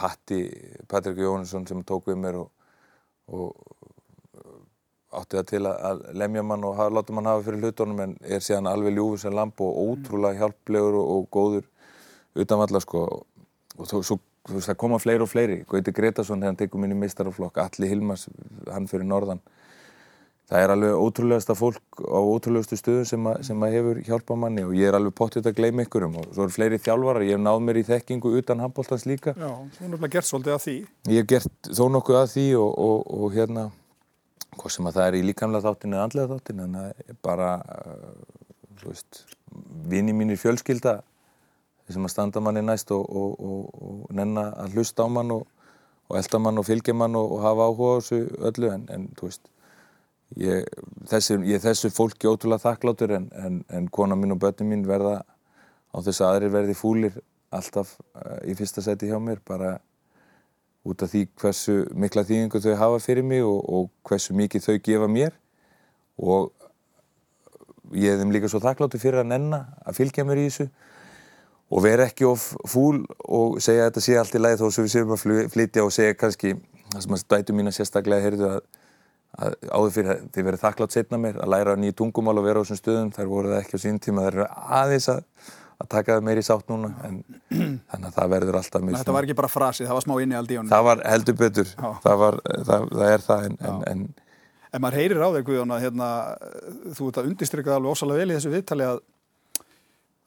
[0.00, 0.40] Patti,
[0.88, 2.48] Patrik Jónsson sem tók við mér og,
[3.28, 3.99] og
[5.10, 8.42] átti það til að, að lemja mann og láta mann hafa fyrir hlutunum en er
[8.44, 11.66] síðan alveg ljúfur sem lamp og ótrúlega hjálplegur og, góður
[12.38, 13.06] utanvalla sko.
[13.80, 15.62] Og þú, svo, þú veist það koma fleiri og fleiri.
[15.70, 18.28] Gauti Gretarsson hann tekur minni mistaraflokk Alli Hilmars,
[18.70, 19.42] hann fyrir norðan.
[20.50, 24.64] Það er alveg ótrúlegasta fólk á ótrúlegustu stöðum sem, að, sem að hefur hjálpað manni
[24.66, 27.44] og ég er alveg pottið að gleyma ykkurum og svo eru fleiri þjálfarar, ég hef
[27.44, 29.36] náð mér í þekkingu utan handbóltans líka.
[29.38, 30.74] Já, þú er náttúrulega gert svolítið af því.
[31.06, 32.48] ég hef gert þó nokkuð að því
[34.56, 37.52] hvað sem að það er í líkamlega þáttinu eða andlega þáttinu en það er bara
[37.60, 39.22] uh,
[39.90, 41.00] vini mínir fjölskylda
[41.90, 45.46] sem að standa manni næst og, og, og, og nenna að hlusta á mann og,
[46.18, 48.20] elda mann og fylgja mann og, hafa áhuga á þessu
[48.50, 49.50] öllu en, en veist
[50.38, 50.66] ég,
[51.10, 55.20] þessi, ég þessu fólki ótrúlega þakklátur en, en, en kona mín og börnum mín verða
[55.90, 57.20] á þess að aðrir verði fúlir
[57.50, 59.78] alltaf uh, í fyrsta seti hjá mér bara
[60.88, 64.78] út af því hversu mikla þýðingu þau hafa fyrir mig og, og hversu mikið þau
[64.86, 65.34] gefa mér.
[66.20, 66.50] Og
[67.96, 70.68] ég hef þeim líka svo þakkláttu fyrir að nenna að fylgja mér í þessu.
[71.70, 74.86] Og vera ekki of fúl og segja að þetta sé allt í lagi þó sem
[74.86, 76.56] við séum að fly- flytja og segja kannski
[76.90, 78.56] það sem að dætu mína sérstaklega heyrðu að,
[79.38, 82.58] að áður fyrir að þið verið þakklátt setna mér að læra nýju tungumál og vera
[82.58, 83.12] á þessum stöðum.
[83.14, 84.24] Þær voru það ekki á sín tíma.
[84.26, 84.48] Þær eru
[84.80, 85.22] aðeins að,
[85.80, 87.20] að taka það meiri sátt núna en
[87.50, 90.36] þannig að það verður alltaf mjög Þetta var ekki bara frasi, það var smá inni
[90.40, 90.72] honum.
[90.72, 93.56] það var heldur betur það, var, það, það er það en,
[93.92, 94.02] en,
[94.72, 96.10] en maður heyrir á þig Guðjón að hérna,
[96.98, 99.00] þú ert að undistrykka alveg ósalega vel í þessu viðtali að,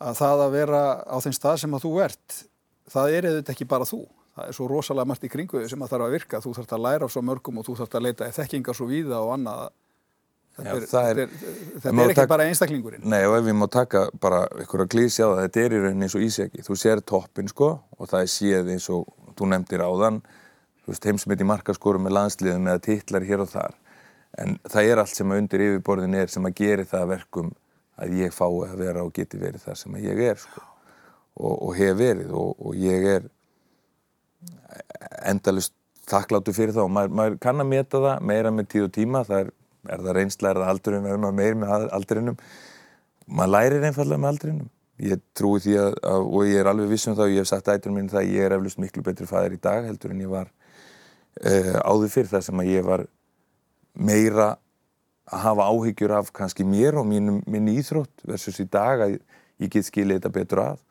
[0.09, 2.41] að það að vera á þeim stað sem að þú ert,
[2.91, 4.01] það er eða ekki bara þú.
[4.33, 6.39] Það er svo rosalega margt í kringu þig sem að þarf að virka.
[6.41, 8.87] Þú þarf að læra af svo mörgum og þú þarf að leita í þekkingar svo
[8.89, 9.59] víða og annað.
[10.53, 11.29] Þetta er, það er- er,
[11.81, 13.05] Það er ekki bara einstaklingurinn.
[13.09, 15.79] Nei, og ef við má taka bara ykkur að klísja á það, þetta er í
[15.81, 16.61] rauninni eins og ísjaki.
[16.67, 20.19] Þú sér toppin, sko, og það er séð eins og þú nefndir áðan,
[20.83, 23.73] þú veist, heimsmynd í markaskorum með landsliðum eða titlar hér og þar.
[24.37, 27.49] En það er allt sem undir yfirborðin er sem að geri það að verkum
[27.97, 30.61] að ég fái að vera og geti verið það sem ég er, sko.
[31.33, 33.25] Og, og hef verið og, og ég er
[35.25, 35.73] endalust
[36.09, 39.21] þakkláttu fyrir það og maður, maður kann að meta það meira með tíð og tíma,
[39.27, 39.51] það er,
[39.89, 42.39] er það reynsla, er það aldurinn, er maður meir með aldurinnum
[43.27, 44.71] maður lærir einfallega með aldrinum.
[45.03, 47.49] Ég trúi því að, að og ég er alveg viss um það og ég hef
[47.49, 50.21] sagt ættunum mín það að ég er eflust miklu betri fæðir í dag heldur en
[50.21, 53.05] ég var uh, áður fyrir það sem að ég var
[53.93, 54.49] meira
[55.23, 59.15] að hafa áhyggjur af kannski mér og mínum, minn íþrótt versus í dag að
[59.63, 60.83] ég get skilið þetta betur að.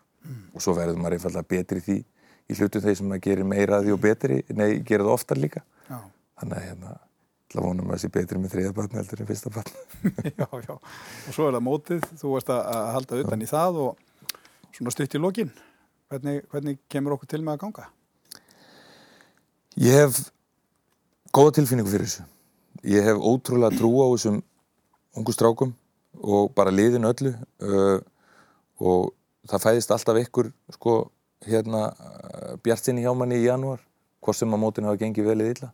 [0.55, 1.97] Og svo verður maður einfallega betri því
[2.51, 5.63] í hlutum þeir sem að gerir meira því og betri nei, gerir það oftar líka.
[5.89, 5.99] Já,
[6.41, 6.93] þannig að hérna,
[7.53, 9.73] ætla að vonum að það sé betri með þriða barn heldur en fyrsta barn
[10.41, 10.73] já, já.
[10.73, 14.31] Og svo er það mótið, þú ert að, að halda utan í það og
[14.73, 15.51] svona stutt í lokin.
[16.13, 17.85] Hvernig, hvernig kemur okkur til með að ganga?
[19.81, 20.23] Ég hef
[21.33, 22.25] góða tilfinningu fyrir þessu.
[22.89, 24.41] Ég hef ótrúlega trú á þessum
[25.17, 25.77] ungu strákum
[26.21, 28.01] og bara liðin öllu uh,
[28.81, 29.13] og
[29.49, 30.97] það fæðist alltaf ykkur sko
[31.45, 33.81] hérna uh, bjartsinni hjá manni í janúar
[34.23, 35.71] hvort sem að mótinu hafa gengið vel eða illa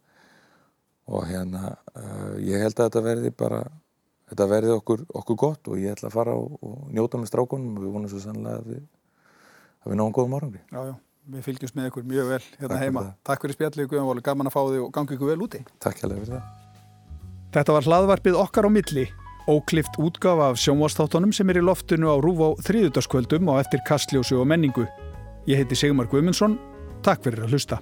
[1.08, 3.62] og hérna uh, ég held að þetta verði bara
[4.28, 7.78] þetta verði okkur, okkur gott og ég ætla að fara og, og njóta með strákunum
[7.78, 8.82] og við vonum svo sannlega að við,
[9.84, 10.60] að við náum góðum árangri.
[10.68, 10.94] Já, já,
[11.34, 13.04] við fylgjumst með ykkur mjög vel hérna Takk heima.
[13.06, 13.16] fyrir.
[13.30, 15.62] Takk fyrir spjallið, Guðanvóli, gaman að fá þig og gangi ykkur vel úti.
[15.80, 16.54] Takk hérlega fyrir það.
[17.56, 19.06] Þetta var hlaðvarpið okkar á milli,
[19.48, 24.36] óklift útgafa af sjónvastáttunum sem er í loftinu á rúf á þriðutaskvöldum og eftir kastljósu
[24.42, 24.84] og menningu.
[25.48, 26.58] Ég heiti Sigmar Guðmundsson,
[27.00, 27.80] takk fyrir að hlusta.